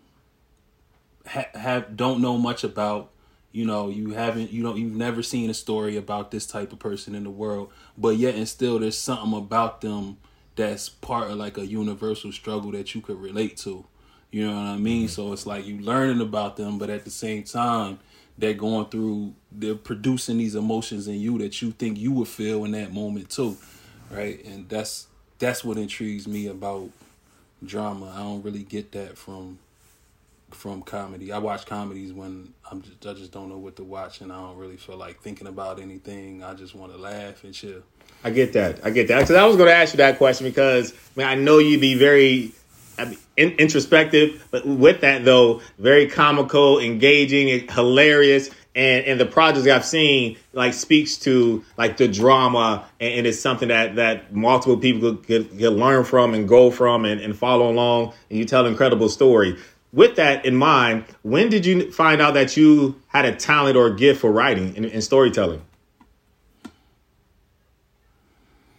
[1.30, 3.12] ha- have don't know much about
[3.52, 6.80] you know you haven't you don't you've never seen a story about this type of
[6.80, 10.18] person in the world but yet and still there's something about them
[10.56, 13.86] that's part of like a universal struggle that you could relate to
[14.32, 15.06] you know what I mean?
[15.06, 15.12] Mm-hmm.
[15.12, 18.00] So it's like you learning about them, but at the same time,
[18.38, 22.64] they're going through, they're producing these emotions in you that you think you would feel
[22.66, 23.58] in that moment too,
[24.12, 24.44] right?
[24.46, 25.08] And that's
[25.40, 26.90] that's what intrigues me about
[27.66, 28.14] drama.
[28.16, 29.60] I don't really get that from
[30.52, 31.32] from comedy.
[31.32, 34.38] I watch comedies when I'm just I just don't know what to watch, and I
[34.38, 36.44] don't really feel like thinking about anything.
[36.44, 37.82] I just want to laugh and chill.
[38.24, 38.86] I get that.
[38.86, 39.22] I get that.
[39.22, 41.96] Because I was going to ask you that question because man, I know you'd be
[41.96, 42.54] very
[42.98, 49.26] I mean, in, introspective, but with that though, very comical, engaging, hilarious, and and the
[49.26, 54.34] projects I've seen like speaks to like the drama, and, and it's something that that
[54.36, 58.46] multiple people could, could learn from and go from and, and follow along, and you
[58.46, 59.58] tell an incredible story.
[59.92, 63.88] With that in mind, when did you find out that you had a talent or
[63.88, 65.64] a gift for writing and, and storytelling,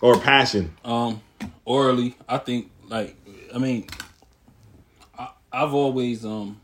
[0.01, 0.77] or passion?
[0.85, 1.21] Um,
[1.65, 3.17] orally, I think like
[3.53, 3.89] I mean
[5.53, 6.61] I've always um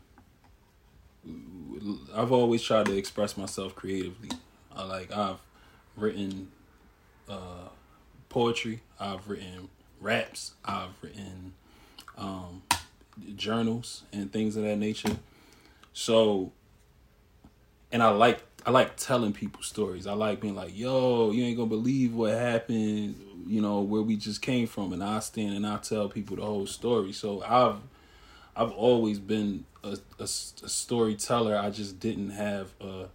[2.15, 4.29] I've always tried to express myself creatively.
[4.75, 5.39] I like I've
[5.97, 6.51] written
[7.29, 7.67] uh
[8.29, 9.67] poetry, I've written
[9.99, 11.53] raps, I've written
[12.17, 12.61] um
[13.35, 15.15] journals and things of that nature.
[15.93, 16.51] So
[17.91, 20.07] and I like I like telling people stories.
[20.07, 24.17] I like being like, "Yo, you ain't gonna believe what happened." You know where we
[24.17, 27.13] just came from, and I stand and I tell people the whole story.
[27.13, 27.77] So I've
[28.55, 31.55] I've always been a, a, a, storyteller.
[31.55, 33.05] I just didn't have a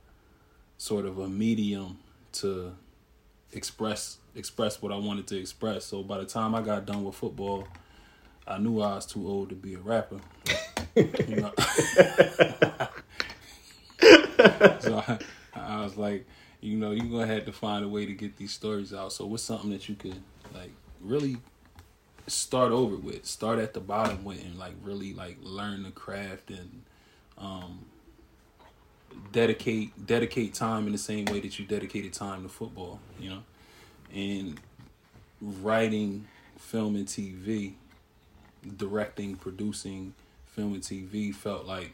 [0.78, 1.98] sort of a medium
[2.34, 2.74] to
[3.52, 5.84] express express what I wanted to express.
[5.84, 7.66] So by the time I got done with football,
[8.46, 10.20] I knew I was too old to be a rapper.
[10.96, 11.52] you know?
[14.80, 15.18] so I,
[15.54, 16.26] I was like,
[16.60, 19.12] you know, you're gonna have to find a way to get these stories out.
[19.12, 20.22] So what's something that you could
[20.54, 21.38] like really
[22.26, 23.26] start over with.
[23.26, 26.82] Start at the bottom with and like really like learn the craft and
[27.38, 27.86] um
[29.32, 33.42] dedicate dedicate time in the same way that you dedicated time to football, you know?
[34.14, 34.60] And
[35.40, 36.26] writing
[36.58, 37.74] film and TV,
[38.76, 40.14] directing, producing
[40.46, 41.92] film and TV felt like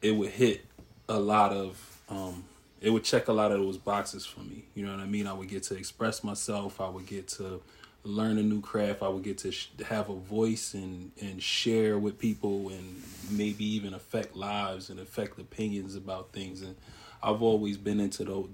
[0.00, 0.64] it would hit
[1.08, 2.44] a lot of um
[2.80, 4.64] it would check a lot of those boxes for me.
[4.74, 5.28] You know what I mean?
[5.28, 6.80] I would get to express myself.
[6.80, 7.62] I would get to
[8.02, 9.02] learn a new craft.
[9.02, 13.64] I would get to sh- have a voice and and share with people and maybe
[13.64, 16.62] even affect lives and affect opinions about things.
[16.62, 16.74] And
[17.22, 18.48] I've always been into the,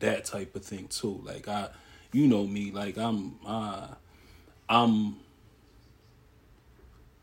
[0.00, 1.22] that type of thing too.
[1.24, 1.70] Like I,
[2.12, 3.86] you know me, like I'm uh,
[4.68, 5.16] I'm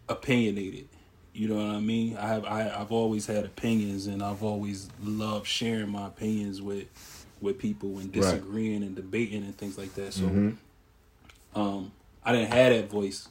[0.10, 0.88] opinionated.
[1.34, 2.18] You know what I mean?
[2.18, 6.88] I have I, I've always had opinions and I've always loved sharing my opinions with
[7.40, 8.88] with people and disagreeing right.
[8.88, 10.14] and debating and things like that.
[10.14, 10.50] So mm-hmm.
[11.56, 11.92] Um,
[12.24, 13.30] I didn't have that voice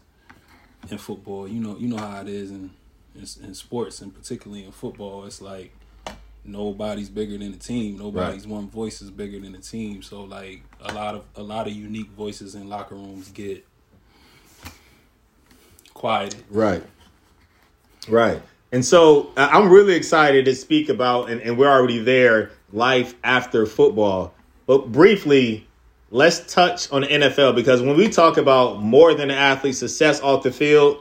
[0.90, 1.46] in football.
[1.46, 2.70] You know, you know how it is in,
[3.14, 5.24] in, in sports, and particularly in football.
[5.26, 5.72] It's like
[6.44, 7.98] nobody's bigger than the team.
[7.98, 8.54] Nobody's right.
[8.54, 10.02] one voice is bigger than the team.
[10.02, 13.66] So like a lot of a lot of unique voices in locker rooms get
[15.96, 16.37] quiet.
[16.50, 16.82] Right.
[18.09, 18.40] Right.
[18.72, 23.64] And so I'm really excited to speak about, and, and we're already there, life after
[23.64, 24.35] football.
[24.66, 25.66] But briefly,
[26.11, 30.20] let's touch on the NFL because when we talk about more than an athlete, success
[30.20, 30.98] off the field,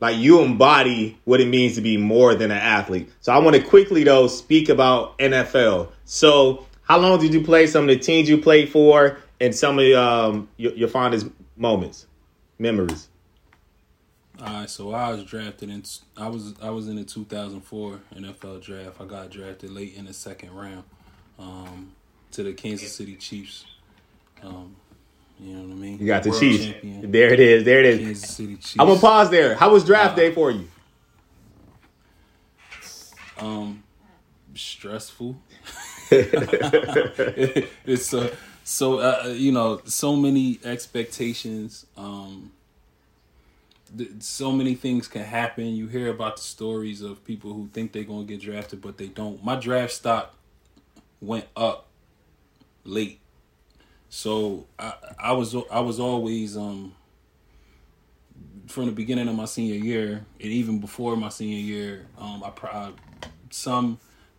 [0.00, 3.10] like you embody what it means to be more than an athlete.
[3.20, 5.88] So I want to quickly though speak about NFL.
[6.04, 7.66] So how long did you play?
[7.66, 12.06] Some of the teams you played for, and some of um, your, your fondest moments,
[12.58, 13.08] memories.
[14.38, 15.82] All right, so I was drafted in.
[16.16, 19.00] I was I was in the 2004 NFL draft.
[19.00, 20.84] I got drafted late in the second round
[21.38, 21.92] um,
[22.32, 23.64] to the Kansas City Chiefs.
[24.42, 24.76] Um,
[25.40, 25.98] you know what I mean?
[25.98, 26.64] You got the World Chiefs.
[26.66, 27.10] Champion.
[27.10, 27.64] There it is.
[27.64, 28.00] There it is.
[28.00, 28.76] Kansas City Chiefs.
[28.78, 29.54] I'm gonna pause there.
[29.54, 30.68] How was draft uh, day for you?
[33.38, 33.84] Um,
[34.54, 35.40] stressful.
[36.10, 41.86] it's uh, so uh, you know so many expectations.
[41.96, 42.52] Um,
[44.18, 45.66] so many things can happen.
[45.66, 49.08] You hear about the stories of people who think they're gonna get drafted, but they
[49.08, 49.42] don't.
[49.44, 50.34] My draft stock
[51.20, 51.86] went up
[52.84, 53.20] late,
[54.08, 56.94] so I, I was I was always um
[58.66, 62.06] from the beginning of my senior year and even before my senior year.
[62.18, 62.92] Um, I, I
[63.50, 63.98] some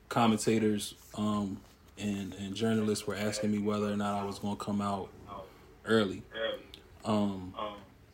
[0.10, 1.60] commentators um
[1.98, 5.10] and and journalists were asking me whether or not I was gonna come out
[5.86, 6.24] early.
[7.06, 7.54] Um,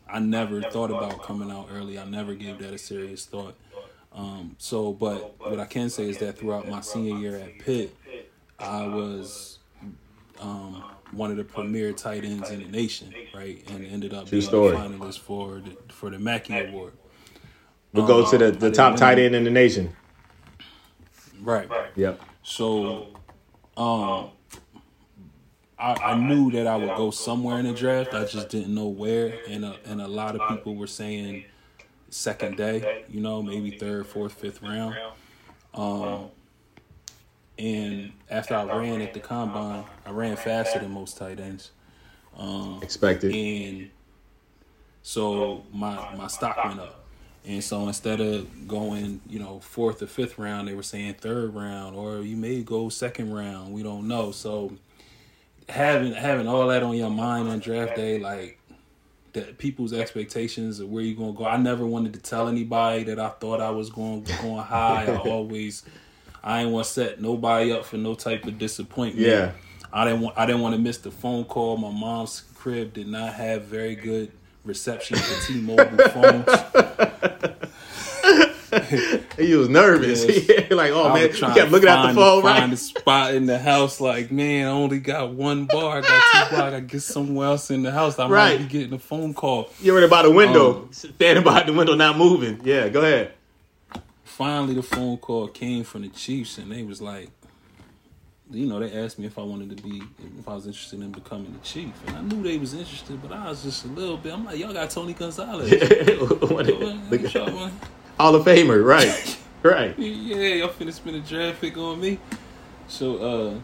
[0.08, 1.98] I never thought about coming out early.
[1.98, 3.56] I never gave that a serious thought.
[4.12, 7.96] Um, so, but what I can say is that throughout my senior year at Pitt,
[8.60, 9.60] I was
[10.40, 14.40] um, one of the premier tight ends in the nation, right, and ended up True
[14.40, 14.76] being story.
[14.76, 16.94] a finalist for the for the Mackey Award.
[17.94, 19.96] We'll go to the, the top tight end in the nation.
[21.42, 21.70] Right.
[21.96, 22.22] Yep.
[22.42, 23.08] So,
[23.78, 24.30] um,
[25.78, 28.14] I, I knew that I would go somewhere in the draft.
[28.14, 31.46] I just didn't know where, and a, and a lot of people were saying
[32.10, 33.06] second day.
[33.10, 34.96] You know, maybe third, fourth, fifth round.
[35.74, 36.30] Um,
[37.58, 41.72] and after I ran at the combine, I ran faster than most tight ends.
[42.38, 43.34] Um, Expected.
[43.34, 43.90] And
[45.02, 47.04] so my my stock went up.
[47.46, 51.54] And so instead of going, you know, fourth or fifth round, they were saying third
[51.54, 53.74] round, or you may go second round.
[53.74, 54.32] We don't know.
[54.32, 54.72] So
[55.70, 58.60] having having all that on your mind on draft day, like
[59.34, 61.46] that people's expectations of where you're gonna go.
[61.46, 65.06] I never wanted to tell anybody that I thought I was going going high.
[65.06, 65.84] I always
[66.44, 69.28] I didn't want to set nobody up for no type of disappointment.
[69.28, 69.52] Yeah.
[69.92, 71.78] I didn't want I didn't want to miss the phone call.
[71.78, 74.32] My mom's crib did not have very good
[74.66, 76.46] reception for T-Mobile phones.
[79.38, 80.26] he was nervous.
[80.26, 80.68] Yes.
[80.72, 82.42] like, oh man, I man, he kept looking at the phone.
[82.42, 82.74] Find right?
[82.74, 84.00] a spot in the house.
[84.00, 85.98] Like, man, I only got one bar.
[85.98, 86.68] I got two bar.
[86.68, 88.18] I got to get somewhere else in the house.
[88.20, 88.60] I right.
[88.60, 89.70] might be getting a phone call.
[89.82, 92.62] You're right by the window, um, standing by the window, not moving.
[92.64, 93.34] Yeah, go ahead.
[94.24, 97.30] Finally, the phone call came from the Chiefs, and they was like,
[98.54, 100.04] you know, they asked me if I wanted to be,
[100.40, 103.32] if I was interested in becoming the chief, and I knew they was interested, but
[103.32, 104.34] I was just a little bit.
[104.34, 105.72] I'm like, y'all got Tony Gonzalez.
[108.20, 109.38] Hall of Famer, right?
[109.64, 109.98] right.
[109.98, 112.20] Yeah, y'all finna spend a draft pick on me.
[112.88, 113.60] So uh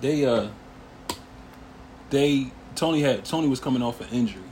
[0.00, 0.48] they uh
[2.10, 4.42] they Tony had Tony was coming off an injury.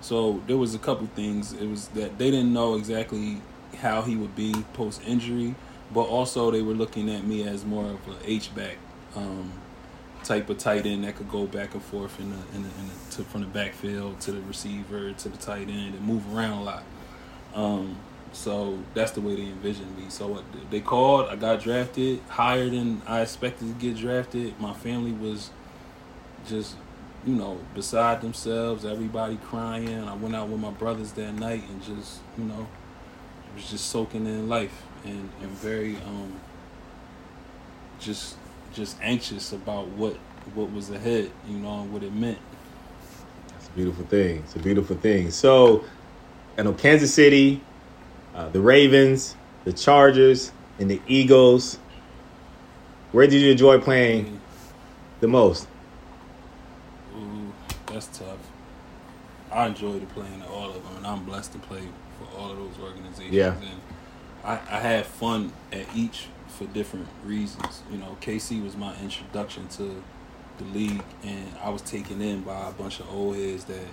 [0.00, 1.52] So there was a couple things.
[1.52, 3.40] It was that they didn't know exactly
[3.78, 5.54] how he would be post injury,
[5.92, 8.76] but also they were looking at me as more of a H back
[9.14, 9.52] um,
[10.24, 12.88] type of tight end that could go back and forth in the, in the, in
[12.88, 16.58] the to, from the backfield to the receiver to the tight end and move around
[16.58, 16.82] a lot.
[17.54, 17.96] Um,
[18.36, 20.04] so that's the way they envisioned me.
[20.10, 24.60] So they called, I got drafted higher than I expected to get drafted.
[24.60, 25.50] My family was
[26.46, 26.76] just,
[27.26, 30.04] you know, beside themselves, everybody crying.
[30.04, 32.68] I went out with my brothers that night and just, you know,
[33.54, 36.38] was just soaking in life and, and very um
[37.98, 38.36] just
[38.74, 40.14] just anxious about what
[40.54, 42.38] what was ahead, you know, and what it meant.
[43.48, 44.40] That's a beautiful thing.
[44.40, 45.30] It's a beautiful thing.
[45.30, 45.84] So,
[46.58, 47.62] I know Kansas City,
[48.36, 51.78] uh, the Ravens, the Chargers, and the Eagles.
[53.12, 54.40] Where did you enjoy playing
[55.20, 55.66] the most?
[57.16, 57.52] Ooh,
[57.86, 58.38] that's tough.
[59.50, 61.88] I enjoyed playing all of them, and I'm blessed to play
[62.18, 63.34] for all of those organizations.
[63.34, 63.54] Yeah.
[63.54, 63.80] And
[64.44, 67.82] I, I had fun at each for different reasons.
[67.90, 70.02] You know, KC was my introduction to
[70.58, 73.86] the league, and I was taken in by a bunch of old heads that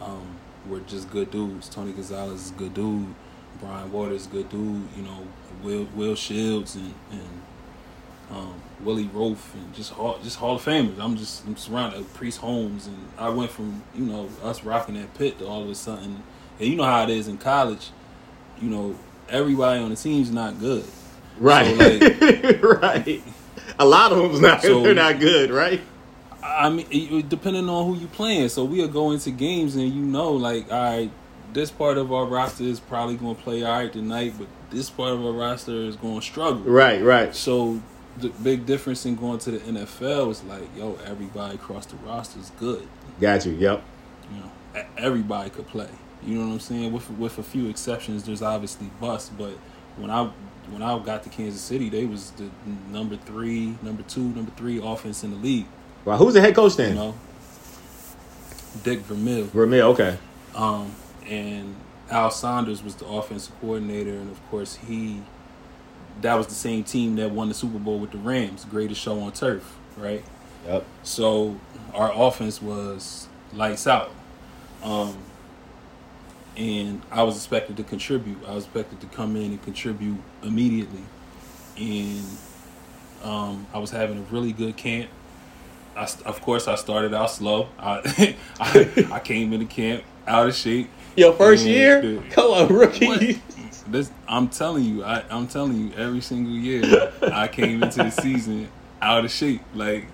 [0.00, 1.68] um, were just good dudes.
[1.68, 3.14] Tony Gonzalez is a good dude.
[3.60, 4.88] Brian Waters, good dude.
[4.96, 5.26] You know,
[5.62, 7.42] Will Will Shields and and
[8.30, 10.98] um, Willie Roaf and just hall, just Hall of Famers.
[10.98, 14.94] I'm just I'm surrounded with Priest Holmes, and I went from you know us rocking
[14.94, 16.22] that Pitt to all of a sudden,
[16.58, 17.90] and you know how it is in college.
[18.60, 18.96] You know,
[19.28, 20.84] everybody on the team's not good.
[21.38, 21.76] Right.
[21.76, 23.22] So, right.
[23.78, 24.62] A lot of them's not.
[24.62, 25.80] So- they're not good, right?
[26.42, 28.48] I mean, depending on who you playing.
[28.48, 31.10] So we'll go into games and you know, like, all right,
[31.52, 34.90] this part of our roster is probably going to play all right tonight, but this
[34.90, 36.62] part of our roster is going to struggle.
[36.62, 37.02] Right.
[37.02, 37.34] Right.
[37.34, 37.80] So
[38.18, 42.38] the big difference in going to the NFL is like, yo, everybody across the roster
[42.40, 42.86] is good.
[43.20, 43.52] Got you.
[43.52, 43.82] Yep.
[44.32, 45.88] You know, everybody could play.
[46.22, 46.92] You know what I'm saying?
[46.92, 49.52] With with a few exceptions, there's obviously busts, but
[49.96, 50.30] when I
[50.70, 52.50] when I got to Kansas City, they was the
[52.90, 55.66] number three, number two, number three offense in the league.
[56.04, 56.90] Well, who's the head coach then?
[56.90, 57.14] You know,
[58.82, 59.44] Dick Vermeil.
[59.46, 59.88] Vermeil.
[59.88, 60.18] Okay.
[60.54, 60.92] Um,
[61.30, 61.76] and
[62.10, 65.22] Al Saunders was the offensive coordinator, and of course he
[66.20, 69.20] that was the same team that won the Super Bowl with the Rams, greatest show
[69.20, 70.22] on turf, right?
[70.66, 70.84] Yep.
[71.02, 71.58] So
[71.94, 74.10] our offense was lights out.
[74.82, 75.16] Um,
[76.56, 78.38] and I was expected to contribute.
[78.46, 81.04] I was expected to come in and contribute immediately.
[81.78, 82.26] And
[83.22, 85.08] um, I was having a really good camp.
[85.96, 87.68] I, of course, I started out slow.
[87.78, 90.90] I, I, I came into camp out of shape.
[91.16, 92.00] Your first And year?
[92.00, 93.06] the- Come on, rookie.
[93.06, 93.22] What?
[93.86, 98.10] This, I'm telling you, I, I'm telling you, every single year I came into the
[98.10, 98.68] season
[99.02, 99.62] out of shape.
[99.74, 100.06] Like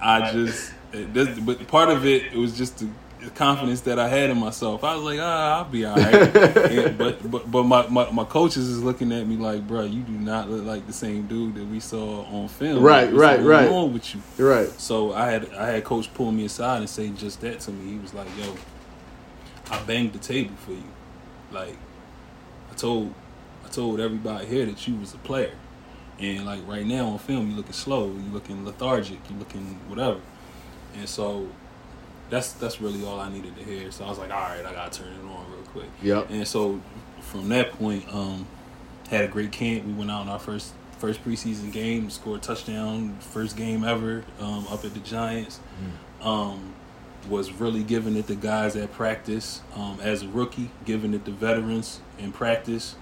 [0.00, 2.88] I just, this, but part of it, it was just the
[3.36, 4.82] confidence that I had in myself.
[4.82, 6.12] I was like, ah, I'll be all right.
[6.36, 10.00] And- but but but my, my my coaches is looking at me like, bro, you
[10.02, 12.82] do not look like the same dude that we saw on film.
[12.82, 13.68] Right, What's right, going right.
[13.68, 14.22] on with you?
[14.44, 14.68] Right.
[14.80, 17.92] So I had I had coach pull me aside and say just that to me.
[17.92, 18.52] He was like, "Yo,
[19.70, 20.84] I banged the table for you.
[21.50, 21.76] Like
[22.70, 23.14] I told
[23.64, 25.54] I told everybody here that you was a player.
[26.18, 30.20] And like right now on film, you looking slow, you looking lethargic, you looking whatever.
[30.94, 31.48] And so
[32.28, 33.90] that's that's really all I needed to hear.
[33.90, 35.88] So I was like, all right, I gotta turn it on real quick.
[36.02, 36.30] Yep.
[36.30, 36.80] And so
[37.20, 38.46] from that point, um,
[39.08, 39.84] had a great camp.
[39.84, 44.24] We went out in our first first preseason game, scored a touchdown, first game ever,
[44.38, 45.58] um, up at the Giants.
[46.20, 46.74] Um,
[47.28, 51.30] was really giving it to guys at practice um, as a rookie, giving it to
[51.30, 52.96] veterans in practice.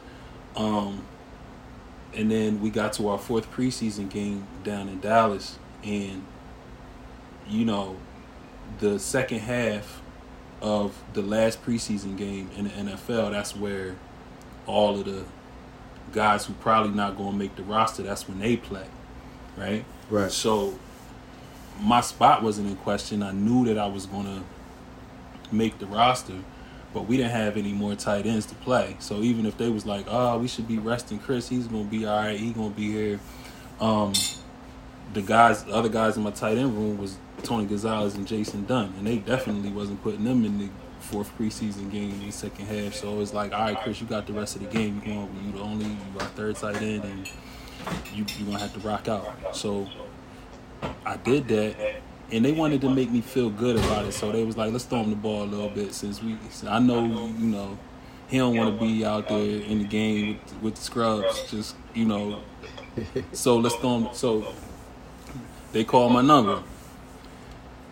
[0.57, 1.05] Um,
[2.15, 6.25] and then we got to our fourth preseason game down in Dallas, and
[7.49, 7.97] you know,
[8.81, 10.03] the second half
[10.61, 13.97] of the last preseason game in the NFL, that's where
[14.67, 15.25] all of the
[16.13, 18.87] guys who probably not going to make the roster, that's when they play,
[19.57, 19.85] right?
[20.11, 20.31] Right.
[20.31, 20.79] So
[21.81, 23.23] my spot wasn't in question.
[23.23, 24.43] I knew that I was to
[25.55, 26.35] make the roster,
[26.93, 28.97] but we didn't have any more tight ends to play.
[28.99, 31.49] So even if they was like, "Oh, we should be resting Chris.
[31.49, 32.39] He's to be all right.
[32.39, 33.21] He's to be here."
[33.81, 34.13] Um,
[35.15, 38.65] the guys, the other guys in my tight end room was Tony Gonzalez and Jason
[38.67, 40.69] Dunn, and they definitely wasn't putting them in the
[41.01, 42.95] fourth preseason game in the second half.
[42.95, 45.01] So it was like, all right, Chris, you got the rest of the game.
[45.05, 47.31] You're going, you the only, you our third tight end, and
[48.15, 49.57] you you gonna have to rock out.
[49.57, 49.89] So
[51.05, 51.75] I did that,
[52.31, 54.13] and they wanted to make me feel good about it.
[54.13, 56.37] So they was like, let's throw him the ball a little bit since we.
[56.67, 57.79] I know you know
[58.29, 61.51] he don't want to be out there in the game with, with the scrubs.
[61.51, 62.43] Just you know,
[63.33, 64.09] so let's throw him.
[64.13, 64.53] So
[65.73, 66.63] they call my number.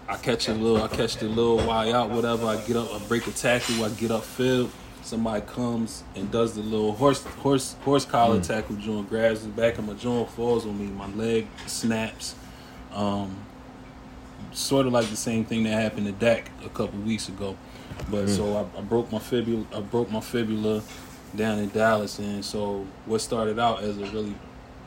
[0.09, 2.47] I catch a little, I catch the little Y out, whatever.
[2.47, 4.71] I get up, I break a tackle, I get up field.
[5.03, 8.47] Somebody comes and does the little horse horse horse collar mm.
[8.47, 12.35] tackle joint, grabs the back of my joint, falls on me, my leg snaps.
[12.97, 13.37] Um,
[14.53, 17.57] sort of like the same thing that happened to Dak a couple weeks ago.
[18.11, 20.83] But so I, I broke my fibula, I broke my fibula
[21.35, 24.35] down in Dallas, and so what started out as a really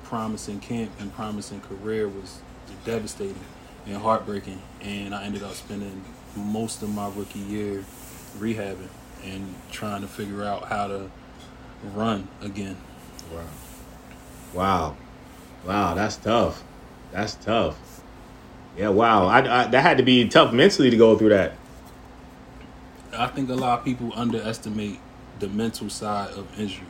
[0.03, 2.39] promising camp and promising career was
[2.83, 3.39] devastating
[3.85, 4.61] and heartbreaking.
[4.81, 6.03] And I ended up spending
[6.35, 7.85] most of my rookie year
[8.37, 8.89] rehabbing
[9.23, 11.11] and trying to figure out how to
[11.93, 12.77] run again.
[13.33, 13.43] Wow.
[14.53, 14.97] Wow.
[15.65, 15.93] Wow.
[15.93, 16.63] That's tough.
[17.11, 17.77] That's tough.
[18.79, 18.89] Yeah.
[18.89, 19.27] Wow.
[19.27, 21.53] I, I that had to be tough mentally to go through that.
[23.11, 24.99] I think a lot of people underestimate
[25.39, 26.85] the mental side of injury.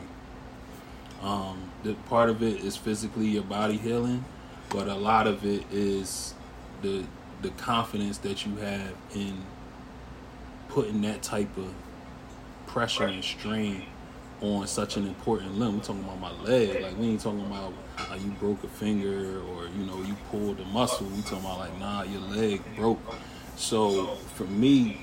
[1.20, 4.24] Um, the part of it is physically your body healing,
[4.68, 6.34] but a lot of it is
[6.80, 7.04] the
[7.42, 9.42] the confidence that you have in
[10.68, 11.74] putting that type of
[12.68, 13.86] pressure and strain
[14.42, 15.78] on such an important limb.
[15.78, 16.82] We're talking about my leg.
[16.82, 17.72] Like we ain't talking about
[18.10, 21.06] like you broke a finger or you know you pulled a muscle.
[21.06, 23.00] We talking about like nah, your leg broke.
[23.56, 25.02] So for me,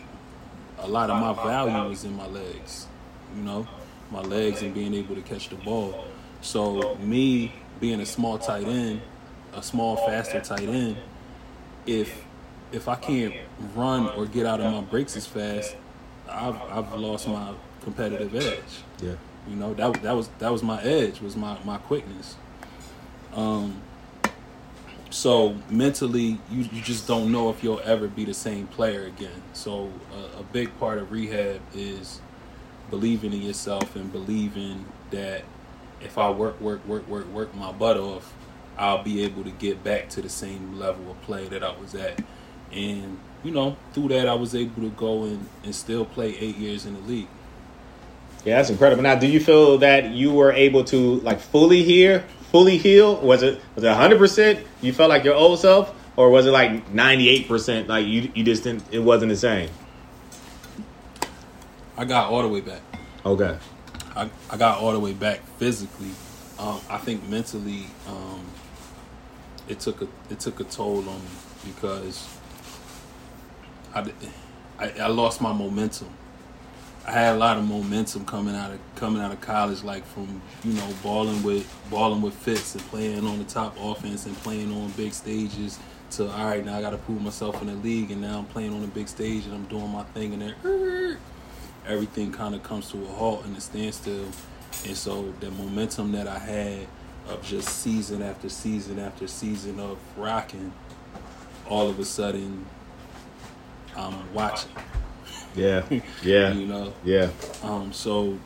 [0.79, 2.87] a lot of my value is in my legs.
[3.35, 3.67] You know,
[4.11, 6.05] my legs and being able to catch the ball.
[6.41, 9.01] So me being a small tight end,
[9.53, 10.97] a small faster tight end,
[11.85, 12.23] if
[12.71, 13.33] if I can't
[13.75, 15.75] run or get out of my breaks as fast,
[16.29, 18.83] I've I've lost my competitive edge.
[19.01, 19.13] Yeah.
[19.49, 22.35] You know that that was that was my edge was my my quickness.
[23.33, 23.81] Um.
[25.09, 29.41] So mentally, you, you just don't know if you'll ever be the same player again.
[29.53, 32.19] So uh, a big part of rehab is
[32.89, 35.45] believing in yourself and believing that
[36.01, 38.33] if I work, work, work, work, work my butt off,
[38.77, 41.95] I'll be able to get back to the same level of play that I was
[41.95, 42.21] at.
[42.71, 46.57] And, you know, through that, I was able to go and, and still play eight
[46.57, 47.29] years in the league.
[48.47, 49.03] Yeah, that's incredible.
[49.03, 53.17] Now, do you feel that you were able to like fully hear, fully heal?
[53.17, 54.65] Was it was it hundred percent?
[54.81, 57.89] You felt like your old self, or was it like ninety eight percent?
[57.89, 58.85] Like you you just didn't.
[58.89, 59.69] It wasn't the same.
[61.97, 62.79] I got all the way back.
[63.25, 63.57] Okay.
[64.15, 66.11] I, I got all the way back physically.
[66.57, 68.45] Um, I think mentally, um,
[69.67, 71.29] it took a it took a toll on me
[71.65, 72.25] because
[73.93, 74.09] I,
[74.79, 76.07] I, I lost my momentum.
[77.07, 80.41] I had a lot of momentum coming out of coming out of college, like from
[80.65, 84.73] you know balling with balling with Fitz and playing on the top offense and playing
[84.73, 85.79] on big stages.
[86.11, 88.45] To all right, now I got to prove myself in the league, and now I'm
[88.45, 91.17] playing on a big stage and I'm doing my thing, and then
[91.87, 94.25] everything kind of comes to a halt and a standstill.
[94.85, 96.87] And so the momentum that I had
[97.29, 100.73] of just season after season after season of rocking,
[101.69, 102.65] all of a sudden
[103.95, 104.71] I'm watching.
[105.55, 105.85] Yeah,
[106.23, 107.29] yeah, you know, yeah.
[107.63, 108.37] Um, so,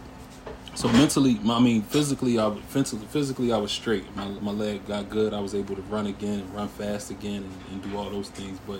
[0.75, 4.15] so mentally, I mean, physically, I physically, physically I was straight.
[4.15, 5.33] My my leg got good.
[5.33, 8.29] I was able to run again and run fast again and, and do all those
[8.29, 8.59] things.
[8.65, 8.79] But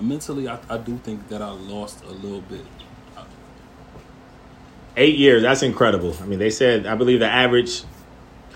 [0.00, 2.64] mentally, I, I do think that I lost a little bit.
[4.98, 6.16] Eight years, that's incredible.
[6.22, 7.82] I mean, they said I believe the average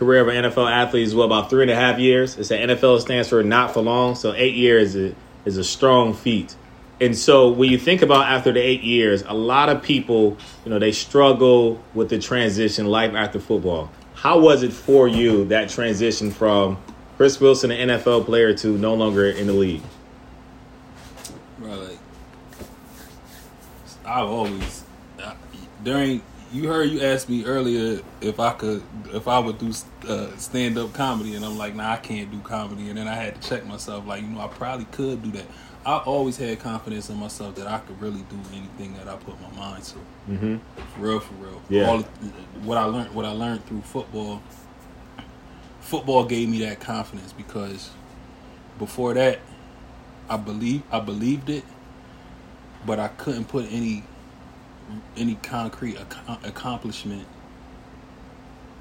[0.00, 2.38] career of an NFL athlete is what about three and a half years.
[2.38, 5.64] It's the NFL stands for not for long, so eight years is a, is a
[5.64, 6.56] strong feat.
[7.00, 10.70] And so when you think about after the eight years, a lot of people, you
[10.70, 13.90] know, they struggle with the transition life after football.
[14.14, 16.78] How was it for you that transition from
[17.16, 19.82] Chris Wilson, an NFL player, to no longer in the league?
[24.10, 24.84] I've always
[25.84, 26.20] during
[26.52, 28.82] you heard you asked me earlier if I could
[29.12, 29.72] if I would do
[30.08, 33.14] uh, stand up comedy, and I'm like, nah, I can't do comedy, and then I
[33.14, 35.46] had to check myself, like, you know, I probably could do that.
[35.84, 39.40] I always had confidence in myself that I could really do anything that I put
[39.40, 39.94] my mind to.
[40.28, 40.56] Mm-hmm.
[40.94, 41.62] For real, for real.
[41.70, 41.88] Yeah.
[41.88, 42.02] All,
[42.62, 44.42] what I learned, what I learned through football.
[45.80, 47.90] Football gave me that confidence because
[48.78, 49.40] before that,
[50.28, 51.64] I believe I believed it,
[52.86, 54.04] but I couldn't put any
[55.16, 57.26] any concrete ac- accomplishment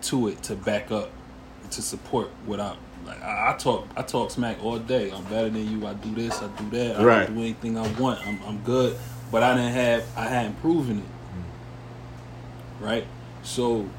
[0.04, 1.12] to it to back up
[1.72, 2.76] to support what I
[3.10, 5.12] like I, I, talk I talk smack all day.
[5.12, 5.86] I'm better than you.
[5.88, 6.42] I do this.
[6.42, 7.00] I do that.
[7.00, 7.28] I right.
[7.28, 8.26] do anything I want.
[8.26, 8.98] I'm I'm good.
[9.32, 11.04] But I didn't have I hadn't proven it.
[11.04, 12.86] Mm-hmm.
[12.86, 13.08] Right.
[13.44, 13.90] So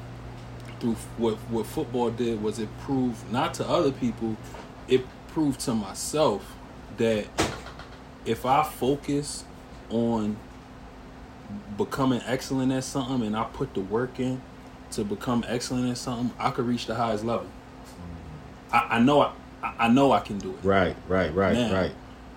[0.79, 4.37] through what what football did was it proved not to other people,
[4.87, 6.55] it proved to myself
[6.97, 7.27] that
[8.25, 9.43] if I focus
[9.89, 10.37] on
[11.77, 14.41] becoming excellent at something and I put the work in
[14.91, 17.47] to become excellent at something, I could reach the highest level.
[18.71, 20.63] I, I know I, I know I can do it.
[20.63, 21.91] Right, right, right, now, right.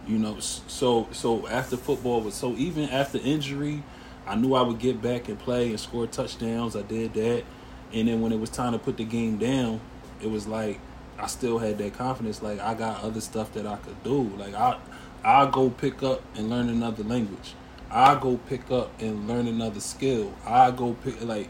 [0.06, 3.82] You know, so so after football was so even after injury,
[4.26, 6.76] I knew I would get back and play and score touchdowns.
[6.76, 7.44] I did that,
[7.92, 9.80] and then when it was time to put the game down,
[10.22, 10.78] it was like
[11.18, 12.42] I still had that confidence.
[12.42, 14.30] Like I got other stuff that I could do.
[14.36, 14.78] Like I
[15.24, 17.54] I go pick up and learn another language.
[17.90, 20.34] I go pick up and learn another skill.
[20.44, 21.48] I go pick like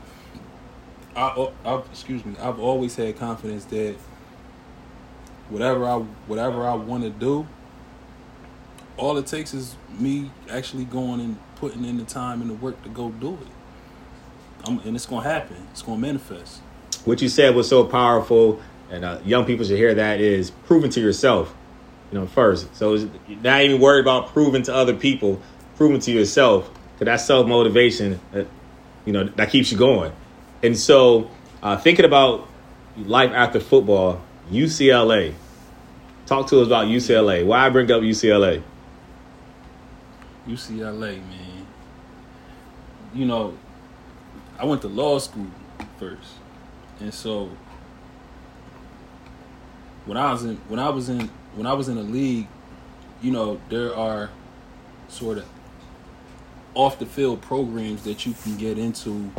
[1.16, 2.36] I, I excuse me.
[2.40, 3.96] I've always had confidence that
[5.54, 7.46] whatever I whatever I want to do,
[8.96, 12.82] all it takes is me actually going and putting in the time and the work
[12.82, 14.66] to go do it.
[14.66, 15.56] I'm, and it's gonna happen.
[15.70, 16.60] It's gonna manifest.
[17.04, 20.90] What you said was so powerful, and uh, young people should hear that is proving
[20.90, 21.54] to yourself,
[22.10, 22.74] you know, first.
[22.74, 25.40] So not even worried about proving to other people,
[25.76, 28.18] proving to yourself, because that self motivation,
[29.04, 30.10] you know, that keeps you going.
[30.64, 31.30] And so,
[31.62, 32.48] uh, thinking about
[32.96, 35.34] life after football, UCLA.
[36.26, 37.44] Talk to us about UCLA.
[37.44, 38.62] Why I bring up UCLA?
[40.48, 41.66] UCLA, man.
[43.14, 43.56] You know,
[44.58, 45.46] I went to law school
[45.98, 46.32] first,
[47.00, 47.50] and so
[50.06, 52.48] when I was in when I was in when I was in a league,
[53.22, 54.30] you know, there are
[55.08, 55.46] sort of
[56.74, 59.30] off the field programs that you can get into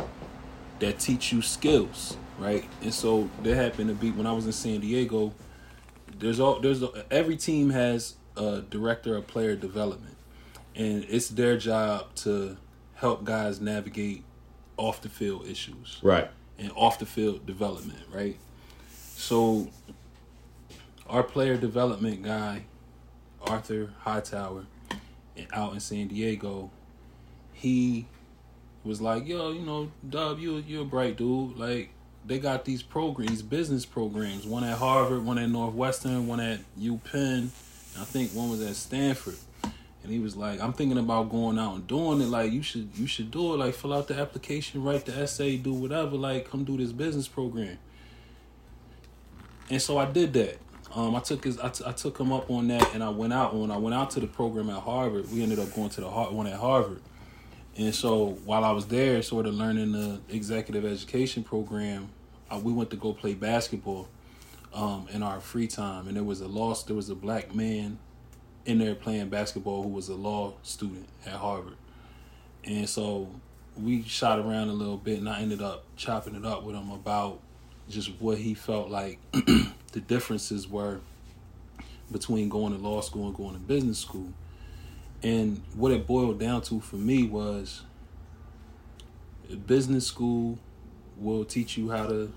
[0.78, 2.64] that teach you skills, right?
[2.82, 5.32] And so there happened to be when I was in San Diego.
[6.18, 10.16] There's all there's every team has a director of player development,
[10.74, 12.56] and it's their job to
[12.94, 14.24] help guys navigate
[14.76, 15.98] off the field issues.
[16.02, 16.30] Right.
[16.58, 18.38] and off the field development, right?
[19.14, 19.68] So
[21.06, 22.64] our player development guy,
[23.42, 24.64] Arthur Hightower,
[25.52, 26.70] out in San Diego,
[27.52, 28.06] he
[28.84, 31.56] was like, "Yo, you know, Dub, you you're a bright dude.
[31.58, 31.90] Like,
[32.26, 34.46] they got these programs, these business programs.
[34.46, 37.48] One at Harvard, one at Northwestern, one at UPenn.
[37.98, 39.36] I think one was at Stanford."
[40.02, 42.26] And he was like, "I'm thinking about going out and doing it.
[42.26, 43.58] Like, you should you should do it.
[43.58, 46.16] Like, fill out the application, write the essay, do whatever.
[46.16, 47.78] Like, come do this business program."
[49.68, 50.58] And so I did that.
[50.94, 53.32] Um, I took his, I, t- I took him up on that, and I went
[53.32, 53.54] out.
[53.54, 56.08] When I went out to the program at Harvard, we ended up going to the
[56.08, 57.02] Har- one at Harvard.
[57.76, 62.08] And so while I was there, sort of learning the executive education program,
[62.50, 64.08] uh, we went to go play basketball
[64.72, 66.06] um, in our free time.
[66.06, 67.98] And there was a law, there was a black man
[68.64, 71.76] in there playing basketball who was a law student at Harvard.
[72.64, 73.28] And so
[73.76, 76.90] we shot around a little bit, and I ended up chopping it up with him
[76.90, 77.40] about
[77.88, 81.00] just what he felt like the differences were
[82.10, 84.32] between going to law school and going to business school.
[85.22, 87.82] And what it boiled down to for me was
[89.66, 90.58] business school
[91.16, 92.32] will teach you how to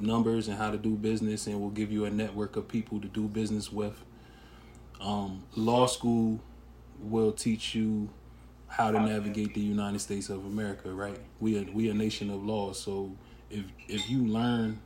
[0.00, 3.08] numbers and how to do business and will give you a network of people to
[3.08, 4.04] do business with.
[5.00, 6.40] Um, law school
[7.00, 8.08] will teach you
[8.66, 11.18] how to navigate the United States of America, right?
[11.40, 13.12] We are we a nation of law, so
[13.50, 14.80] if if you learn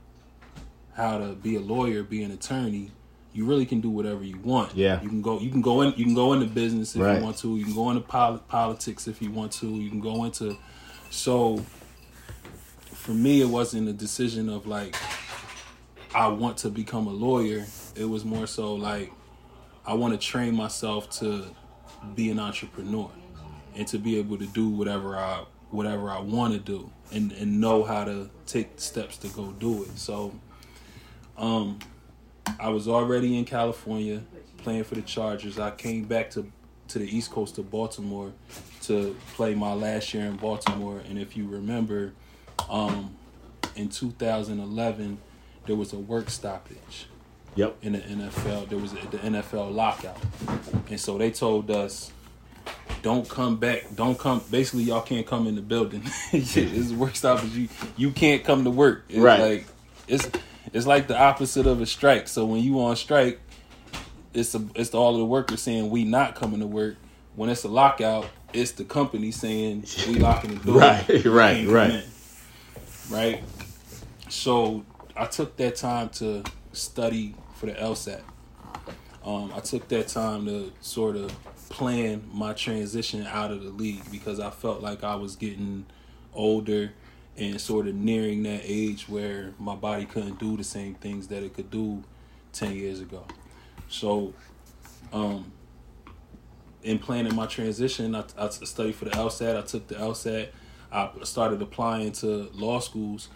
[0.94, 2.90] how to be a lawyer, be an attorney,
[3.32, 4.76] you really can do whatever you want.
[4.76, 5.00] Yeah.
[5.02, 7.18] You can go you can go in you can go into business if Right.
[7.18, 7.56] you want to.
[7.56, 9.66] You can go into pol- politics if you want to.
[9.66, 10.56] You can go into
[11.10, 11.64] so
[13.02, 14.94] for me it wasn't a decision of like
[16.14, 17.66] I want to become a lawyer.
[17.96, 19.10] It was more so like
[19.84, 21.46] I want to train myself to
[22.14, 23.10] be an entrepreneur
[23.74, 27.60] and to be able to do whatever I whatever I want to do and and
[27.60, 29.98] know how to take steps to go do it.
[29.98, 30.32] So
[31.36, 31.80] um
[32.60, 34.22] I was already in California
[34.58, 35.58] playing for the Chargers.
[35.58, 36.46] I came back to
[36.86, 38.32] to the East Coast to Baltimore
[38.82, 42.12] to play my last year in Baltimore and if you remember
[42.68, 43.16] um
[43.74, 45.18] in 2011
[45.66, 47.06] there was a work stoppage
[47.54, 47.76] Yep.
[47.82, 48.68] in the NFL.
[48.70, 50.16] There was a, the NFL lockout,
[50.88, 52.10] and so they told us,
[53.02, 53.94] "Don't come back.
[53.94, 56.02] Don't come." Basically, y'all can't come in the building.
[56.32, 57.50] it's a work stoppage.
[57.50, 59.04] You you can't come to work.
[59.10, 59.40] It's Right.
[59.40, 59.66] Like
[60.08, 60.30] it's
[60.72, 62.26] it's like the opposite of a strike.
[62.26, 63.38] So when you on strike,
[64.32, 66.96] it's a, it's all of the workers saying we not coming to work.
[67.36, 70.78] When it's a lockout, it's the company saying we locking the door.
[70.80, 72.04] Right, right, right.
[73.10, 73.42] Right.
[74.28, 74.84] So
[75.16, 76.42] I took that time to
[76.72, 78.22] study for the LSAT.
[79.24, 81.30] Um, I took that time to sort of
[81.68, 85.86] plan my transition out of the league because I felt like I was getting
[86.34, 86.92] older
[87.36, 91.42] and sort of nearing that age where my body couldn't do the same things that
[91.42, 92.02] it could do
[92.52, 93.24] 10 years ago.
[93.88, 94.34] So,
[95.12, 95.52] um,
[96.82, 99.56] in planning my transition, I, I studied for the LSAT.
[99.56, 100.48] I took the LSAT.
[100.92, 103.28] I started applying to law schools.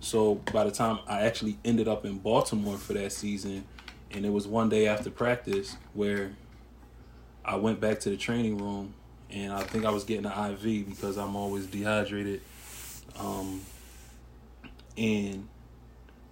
[0.00, 3.64] So by the time I actually ended up in Baltimore for that season,
[4.10, 6.32] and it was one day after practice where
[7.44, 8.94] I went back to the training room,
[9.30, 12.40] and I think I was getting an IV because I'm always dehydrated.
[13.18, 13.62] Um,
[14.96, 15.48] and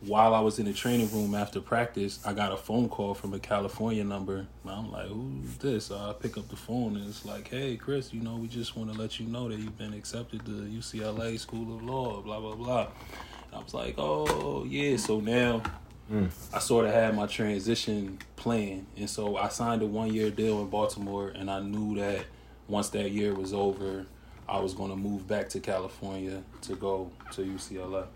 [0.06, 3.34] while I was in the training room after practice, I got a phone call from
[3.34, 4.46] a California number.
[4.66, 5.86] I'm like, who's this?
[5.86, 8.76] So I pick up the phone and it's like, hey, Chris, you know, we just
[8.76, 12.40] want to let you know that you've been accepted to UCLA School of Law, blah,
[12.40, 12.80] blah, blah.
[12.80, 14.96] And I was like, oh, yeah.
[14.96, 15.62] So now
[16.08, 16.26] hmm.
[16.52, 18.86] I sort of had my transition plan.
[18.96, 22.24] And so I signed a one year deal in Baltimore and I knew that
[22.66, 24.06] once that year was over,
[24.48, 28.06] I was going to move back to California to go to UCLA.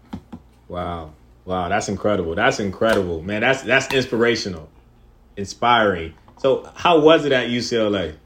[0.69, 1.13] Wow.
[1.47, 2.35] Wow, that's incredible.
[2.35, 3.23] That's incredible.
[3.23, 4.69] Man, that's that's inspirational.
[5.37, 6.15] Inspiring.
[6.39, 8.17] So how was it at UCLA?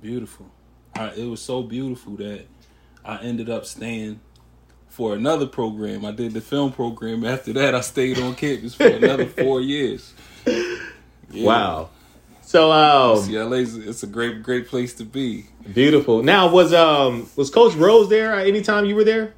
[0.00, 0.46] Beautiful.
[0.94, 2.46] I, it was so beautiful that
[3.04, 4.20] I ended up staying
[4.88, 6.04] for another program.
[6.06, 7.24] I did the film program.
[7.24, 10.14] After that, I stayed on campus for another four years.
[11.30, 11.44] Yeah.
[11.44, 11.90] Wow.
[12.42, 15.46] So um UCLA's it's a great great place to be.
[15.74, 16.22] beautiful.
[16.22, 19.34] Now was um was Coach Rhoads there anytime you were there?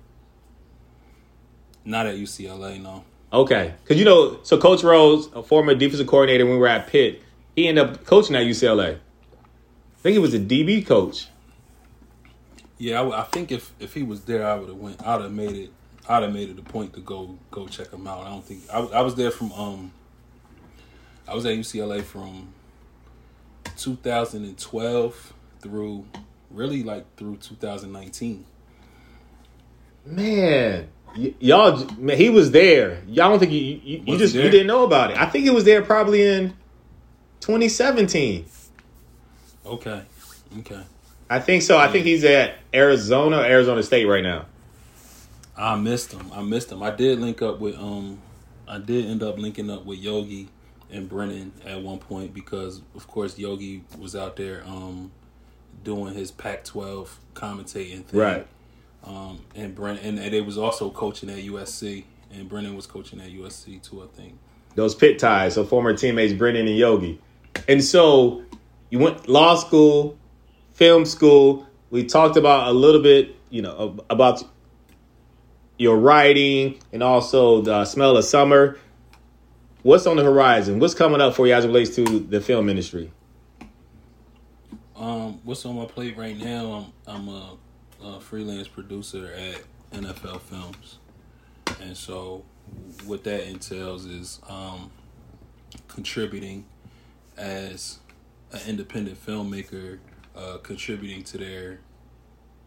[1.88, 3.02] Not at UCLA, no.
[3.32, 3.72] Okay.
[3.86, 7.22] Cause you know, so Coach Rhoads, a former defensive coordinator when we were at Pitt,
[7.56, 8.96] he ended up coaching at UCLA.
[8.96, 11.28] I think he was a DB coach.
[12.76, 15.04] Yeah, I think if if he was there, I would have went.
[15.04, 15.70] I'd have made it.
[16.06, 18.26] I'd have made it a point to go go check him out.
[18.26, 19.50] I don't think I was there from.
[19.52, 19.92] um
[21.26, 22.52] I was at UCLA from
[23.78, 26.04] 2012 through
[26.50, 28.44] really like through 2019.
[30.04, 30.88] Man.
[31.18, 33.02] Y- y'all, man, he was there.
[33.08, 35.18] Y'all don't think you you, you just you didn't know about it.
[35.18, 36.54] I think it was there probably in
[37.40, 38.44] 2017.
[39.66, 40.02] Okay.
[40.58, 40.82] Okay.
[41.30, 41.76] I think so.
[41.76, 44.46] I think he's at Arizona, Arizona State right now.
[45.56, 46.30] I missed him.
[46.32, 46.82] I missed him.
[46.82, 48.18] I did link up with um
[48.66, 50.48] I did end up linking up with Yogi
[50.90, 55.10] and Brennan at one point because of course Yogi was out there um
[55.84, 58.20] doing his Pac twelve commentating thing.
[58.20, 58.46] Right.
[59.08, 63.30] Um and Brennan and, they was also coaching at USC and Brennan was coaching at
[63.30, 64.38] USC too, I think.
[64.74, 65.54] Those Pitt ties.
[65.54, 67.20] So former teammates Brendan and Yogi.
[67.66, 68.44] And so
[68.90, 70.18] you went law school,
[70.74, 71.66] film school.
[71.90, 74.44] We talked about a little bit, you know, about
[75.78, 78.78] your writing and also the smell of summer.
[79.82, 80.80] What's on the horizon?
[80.80, 83.10] What's coming up for you as it relates to the film industry?
[84.96, 86.92] Um, what's on my plate right now?
[87.06, 87.56] I'm I'm a,
[88.20, 90.98] freelance producer at NFL Films,
[91.80, 92.44] and so
[93.04, 94.90] what that entails is um,
[95.88, 96.64] contributing
[97.36, 97.98] as
[98.52, 99.98] an independent filmmaker,
[100.36, 101.80] uh, contributing to their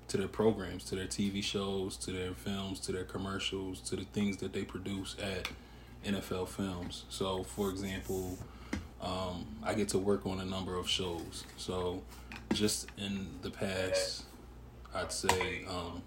[0.07, 4.03] to their programs, to their TV shows, to their films, to their commercials, to the
[4.03, 5.49] things that they produce at
[6.05, 7.05] NFL Films.
[7.07, 8.38] So, for example,
[9.01, 11.45] um, I get to work on a number of shows.
[11.55, 12.01] So,
[12.51, 14.25] just in the past,
[14.94, 16.02] I'd say um,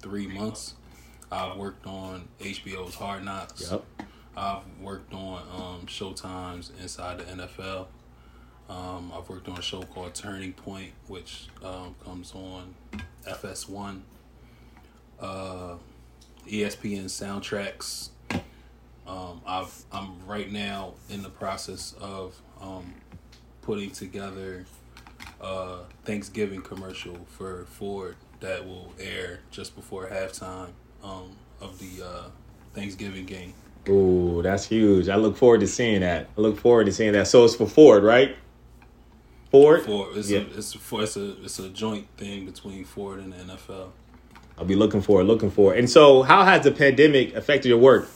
[0.00, 0.74] three months,
[1.30, 3.70] I've worked on HBO's Hard Knocks.
[3.70, 3.84] Yep.
[4.36, 7.86] I've worked on um, Showtime's Inside the NFL.
[8.68, 12.74] Um, I've worked on a show called Turning Point, which um, comes on
[13.26, 14.00] FS1.
[15.20, 15.76] Uh,
[16.48, 18.08] ESPN soundtracks.
[19.06, 22.94] Um, I've I'm right now in the process of um,
[23.62, 24.64] putting together
[25.44, 30.70] a Thanksgiving commercial for Ford that will air just before halftime
[31.02, 32.22] um, of the uh,
[32.74, 33.54] Thanksgiving game.
[33.88, 35.08] Ooh, that's huge.
[35.08, 36.28] I look forward to seeing that.
[36.36, 37.28] I look forward to seeing that.
[37.28, 38.36] So it's for Ford, right?
[39.50, 39.82] Ford?
[39.82, 40.40] Ford, it's Yeah.
[40.40, 43.90] a it's a, it's a it's a joint thing between Ford and the NFL.
[44.58, 45.78] I'll be looking for it, looking for it.
[45.78, 48.08] And so, how has the pandemic affected your work?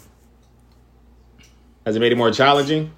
[1.85, 2.93] Has it made it more challenging?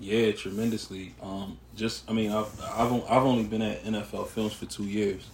[0.00, 1.14] Yeah, tremendously.
[1.22, 5.28] Um, just I mean, I've I've I've only been at NFL Films for two years,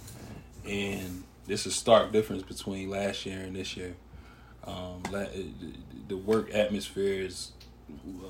[0.66, 3.96] and there's a stark difference between last year and this year.
[4.64, 5.02] Um,
[6.08, 7.52] the work atmosphere is,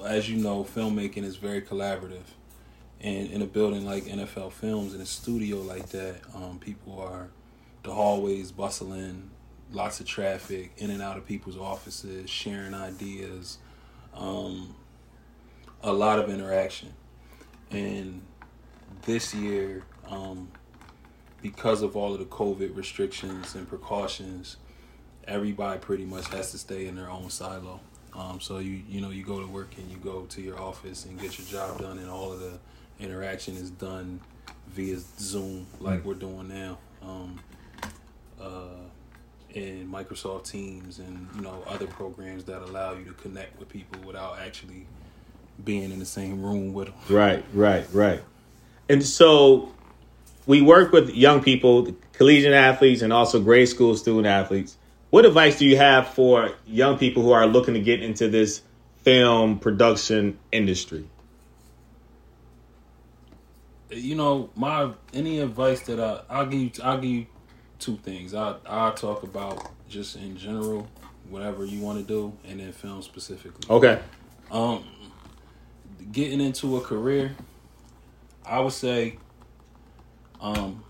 [0.04, 2.34] as you know, filmmaking is very collaborative,
[3.00, 7.28] and in a building like NFL Films in a studio like that, um, people are
[7.82, 9.30] the hallways bustling,
[9.72, 13.58] lots of traffic in and out of people's offices, sharing ideas.
[14.14, 14.74] Um,
[15.82, 16.92] a lot of interaction.
[17.70, 18.22] And
[19.02, 20.48] this year, um,
[21.42, 24.56] because of all of the COVID restrictions and precautions,
[25.24, 27.80] everybody pretty much has to stay in their own silo.
[28.14, 31.04] Um, so you you know you go to work and you go to your office
[31.04, 32.58] and get your job done, and all of the
[32.98, 34.20] interaction is done
[34.68, 36.78] via Zoom, like we're doing now.
[37.02, 37.38] Um,
[38.40, 38.88] uh,
[39.54, 44.00] and Microsoft Teams and you know other programs that allow you to connect with people
[44.06, 44.86] without actually
[45.62, 46.96] being in the same room with them.
[47.08, 48.22] Right, right, right.
[48.88, 49.72] And so,
[50.46, 54.78] we work with young people, collegiate athletes, and also grade school student athletes.
[55.10, 58.62] What advice do you have for young people who are looking to get into this
[59.02, 61.08] film production industry?
[63.90, 67.26] You know, my any advice that I I'll give you I'll give you
[67.78, 68.34] two things.
[68.34, 70.86] I I'll talk about just in general
[71.30, 73.64] whatever you want to do, and then film specifically.
[73.68, 73.98] Okay.
[74.50, 74.84] Um,
[76.12, 77.34] getting into a career,
[78.44, 79.18] I would say,
[80.40, 80.84] um,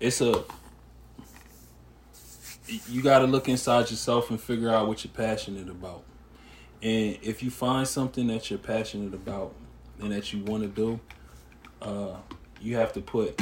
[0.00, 0.44] it's a
[2.88, 6.02] you got to look inside yourself and figure out what you're passionate about.
[6.82, 9.54] And if you find something that you're passionate about
[10.00, 11.00] and that you want to do,
[11.82, 12.16] uh,
[12.60, 13.38] you have to put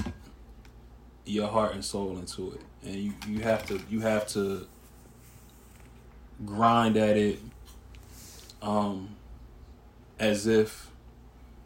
[1.25, 4.67] your heart and soul into it, and you you have to you have to
[6.45, 7.39] grind at it
[8.63, 9.09] um
[10.23, 10.89] as if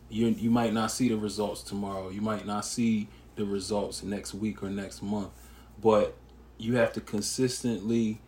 [0.09, 4.33] you you might not see the results tomorrow you might not see the results next
[4.35, 5.29] week or next month
[5.81, 6.15] but
[6.59, 8.19] you have to consistently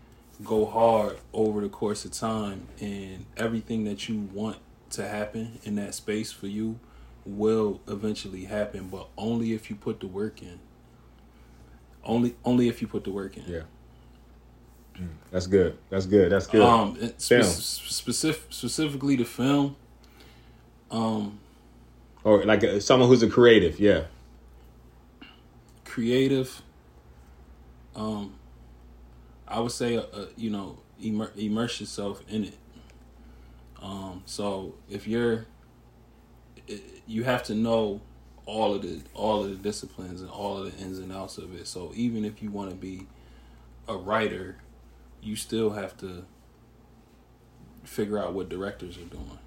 [0.44, 4.58] go hard over the course of time and everything that you want
[4.90, 6.78] to happen in that space for you
[7.24, 10.58] will eventually happen but only if you put the work in
[12.04, 13.62] only only if you put the work in Yeah.
[15.30, 15.78] That's good.
[15.90, 16.32] That's good.
[16.32, 16.60] That's good.
[16.60, 19.76] um, spe- specific, specifically the film.
[20.90, 21.38] Um,
[22.24, 23.78] or like uh, someone who's a creative.
[23.78, 24.04] Yeah.
[25.84, 26.62] creative.
[27.96, 28.34] Um,
[29.46, 32.58] I would say, uh, uh, you know, immer- immerse yourself in it.
[33.82, 35.46] Um, so if you're,
[37.06, 38.00] you have to know
[38.46, 41.54] all of the all of the disciplines and all of the ins and outs of
[41.54, 41.66] it.
[41.66, 43.06] So even if you want to be
[43.86, 44.56] a writer,
[45.22, 46.24] you still have to
[47.84, 49.38] figure out what directors are doing.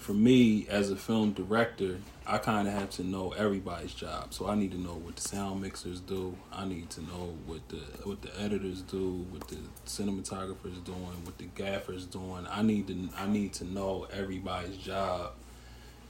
[0.00, 4.32] For me, as a film director, I kind of have to know everybody's job.
[4.32, 6.34] So I need to know what the sound mixers do.
[6.50, 11.36] I need to know what the what the editors do, what the cinematographers doing, what
[11.36, 12.46] the gaffers doing.
[12.50, 15.32] I need to I need to know everybody's job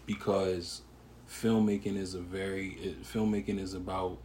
[0.07, 0.83] because
[1.29, 4.19] filmmaking is a very it, filmmaking is about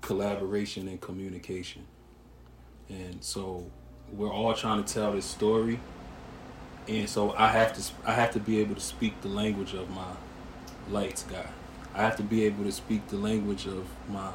[0.00, 1.86] collaboration and communication.
[2.88, 3.70] And so
[4.12, 5.78] we're all trying to tell this story
[6.88, 9.90] and so I have to I have to be able to speak the language of
[9.90, 10.12] my
[10.90, 11.46] lights guy.
[11.94, 14.32] I have to be able to speak the language of my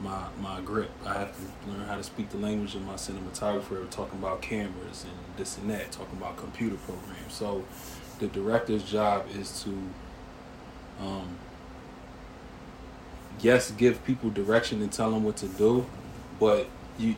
[0.00, 0.90] my my grip.
[1.06, 5.04] I have to learn how to speak the language of my cinematographer, talking about cameras
[5.04, 7.32] and this and that, talking about computer programs.
[7.32, 7.64] So
[8.18, 9.70] the director's job is to
[11.04, 11.36] um,
[13.40, 15.86] yes, give people direction and tell them what to do,
[16.38, 17.16] but you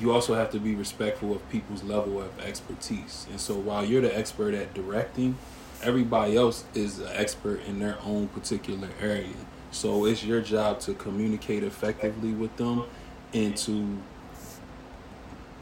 [0.00, 3.26] you also have to be respectful of people's level of expertise.
[3.30, 5.36] And so while you're the expert at directing,
[5.82, 9.34] everybody else is an expert in their own particular area.
[9.70, 12.84] So it's your job to communicate effectively with them
[13.32, 13.98] and to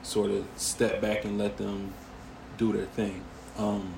[0.03, 1.93] sort of step back and let them
[2.57, 3.23] do their thing.
[3.59, 3.95] Um,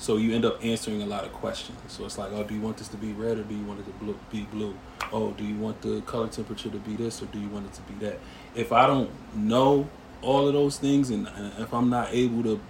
[0.00, 1.78] so you end up answering a lot of questions.
[1.88, 3.80] So it's like, oh, do you want this to be red or do you want
[3.80, 4.74] it to be blue?
[5.12, 7.74] Oh, do you want the color temperature to be this or do you want it
[7.74, 8.18] to be that?
[8.54, 9.90] If I don't know
[10.22, 11.28] all of those things and
[11.58, 12.60] if I'm not able to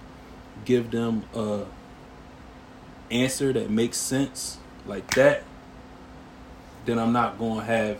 [0.65, 1.63] give them a
[3.09, 5.43] answer that makes sense like that,
[6.83, 7.99] then I'm not to have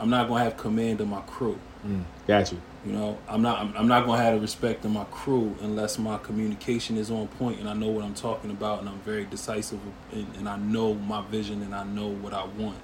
[0.00, 1.60] I'm not to have command of my crew.
[1.86, 2.60] Mm, got you.
[2.84, 5.98] You know, I'm not I'm, I'm not gonna have the respect of my crew unless
[5.98, 9.24] my communication is on point and I know what I'm talking about and I'm very
[9.24, 9.80] decisive
[10.12, 12.76] and, and I know my vision and I know what I want.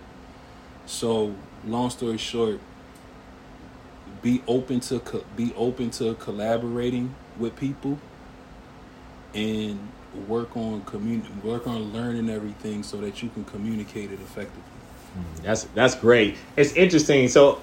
[0.87, 1.35] So,
[1.67, 2.61] long story short,
[4.23, 7.99] be open to co- be open to collaborating with people
[9.35, 9.79] and
[10.29, 14.63] work on commun- work on learning everything so that you can communicate it effectively.
[15.19, 16.37] Mm, that's that's great.
[16.57, 17.29] It's interesting.
[17.29, 17.61] So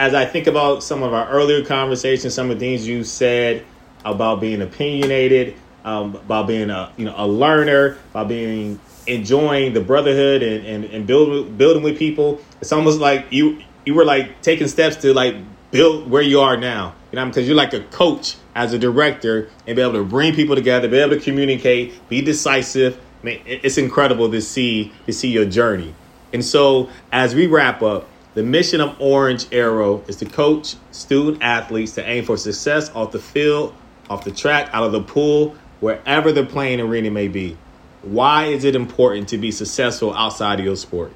[0.00, 3.66] as I think about some of our earlier conversations, some of the things you said
[4.02, 9.80] about being opinionated, um, about being a you know a learner, about being enjoying the
[9.82, 14.40] brotherhood and and, and building building with people, it's almost like you you were like
[14.40, 15.36] taking steps to like
[15.70, 16.94] build where you are now.
[17.12, 20.34] You know, because you're like a coach as a director and be able to bring
[20.34, 22.98] people together, be able to communicate, be decisive.
[23.20, 25.94] I mean, it's incredible to see to see your journey.
[26.32, 31.42] And so, as we wrap up, the mission of Orange Arrow is to coach student
[31.42, 33.74] athletes to aim for success off the field,
[34.08, 37.56] off the track, out of the pool, wherever the playing arena may be.
[38.02, 41.12] Why is it important to be successful outside of your sport?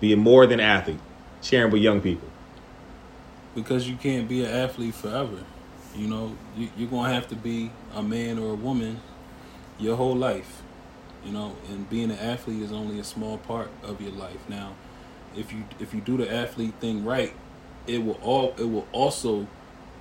[0.00, 1.00] Be more than athlete,
[1.42, 2.28] sharing with young people.
[3.54, 5.44] Because you can't be an athlete forever.
[5.96, 9.00] You know, you, you're going to have to be a man or a woman
[9.78, 10.62] your whole life.
[11.24, 14.48] You know, and being an athlete is only a small part of your life.
[14.48, 14.74] Now,
[15.36, 17.32] if you if you do the athlete thing right,
[17.86, 19.46] it will all it will also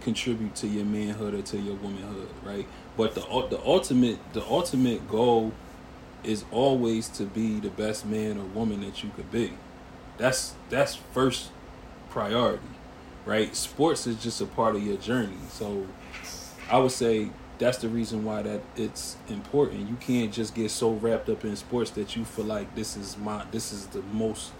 [0.02, 2.68] contribute to your manhood or to your womanhood, right?
[2.98, 5.54] But the the ultimate the ultimate goal
[6.24, 9.54] is always to be the best man or woman that you could be.
[10.18, 11.52] That's that's first
[12.10, 12.64] priority,
[13.26, 13.56] right?
[13.56, 15.38] Sports is just a part of your journey.
[15.50, 15.88] So
[16.70, 17.30] I would say
[17.60, 19.90] that's the reason why that it's important.
[19.90, 23.18] You can't just get so wrapped up in sports that you feel like this is
[23.18, 24.52] my this is the most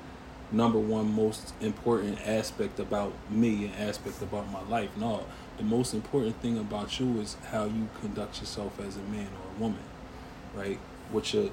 [0.54, 4.96] number one most important aspect about me and aspect about my life.
[4.96, 5.26] No,
[5.58, 9.58] the most important thing about you is how you conduct yourself as a man or
[9.58, 9.84] a woman,
[10.56, 10.80] right?
[11.12, 11.50] What your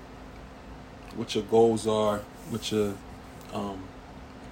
[1.17, 2.19] what your goals are,
[2.51, 2.95] what your
[3.53, 3.83] um,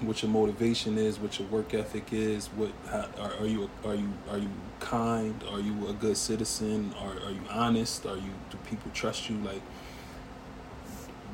[0.00, 3.94] what your motivation is, what your work ethic is, what how, are, are you are
[3.94, 5.44] you are you kind?
[5.50, 6.94] Are you a good citizen?
[6.98, 8.06] Are are you honest?
[8.06, 9.36] Are you do people trust you?
[9.36, 9.62] Like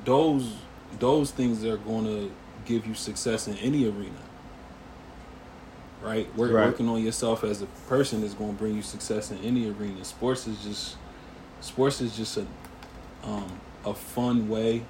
[0.04, 0.56] those
[0.98, 2.30] those things are going to
[2.64, 4.10] give you success in any arena.
[6.02, 6.34] Right?
[6.36, 6.66] Work, right?
[6.66, 10.04] Working on yourself as a person is going to bring you success in any arena.
[10.04, 10.96] Sports is just
[11.60, 12.46] sports is just a
[13.22, 14.82] um, a fun way,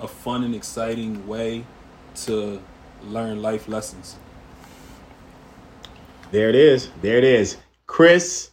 [0.00, 1.64] a fun and exciting way
[2.14, 2.60] to
[3.04, 4.16] learn life lessons.
[6.30, 6.90] There it is.
[7.00, 7.56] There it is.
[7.86, 8.50] Chris,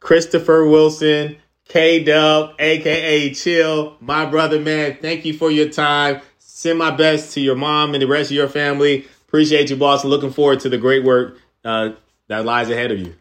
[0.00, 1.36] Christopher Wilson,
[1.68, 4.98] K Dub, aka Chill, my brother, man.
[5.00, 6.20] Thank you for your time.
[6.56, 9.04] Send my best to your mom and the rest of your family.
[9.28, 10.06] Appreciate you, boss.
[10.06, 11.90] Looking forward to the great work uh,
[12.28, 13.14] that lies ahead of you.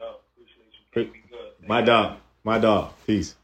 [0.00, 1.06] No,
[1.68, 2.16] my dog.
[2.42, 2.94] My dog.
[3.06, 3.34] Peace.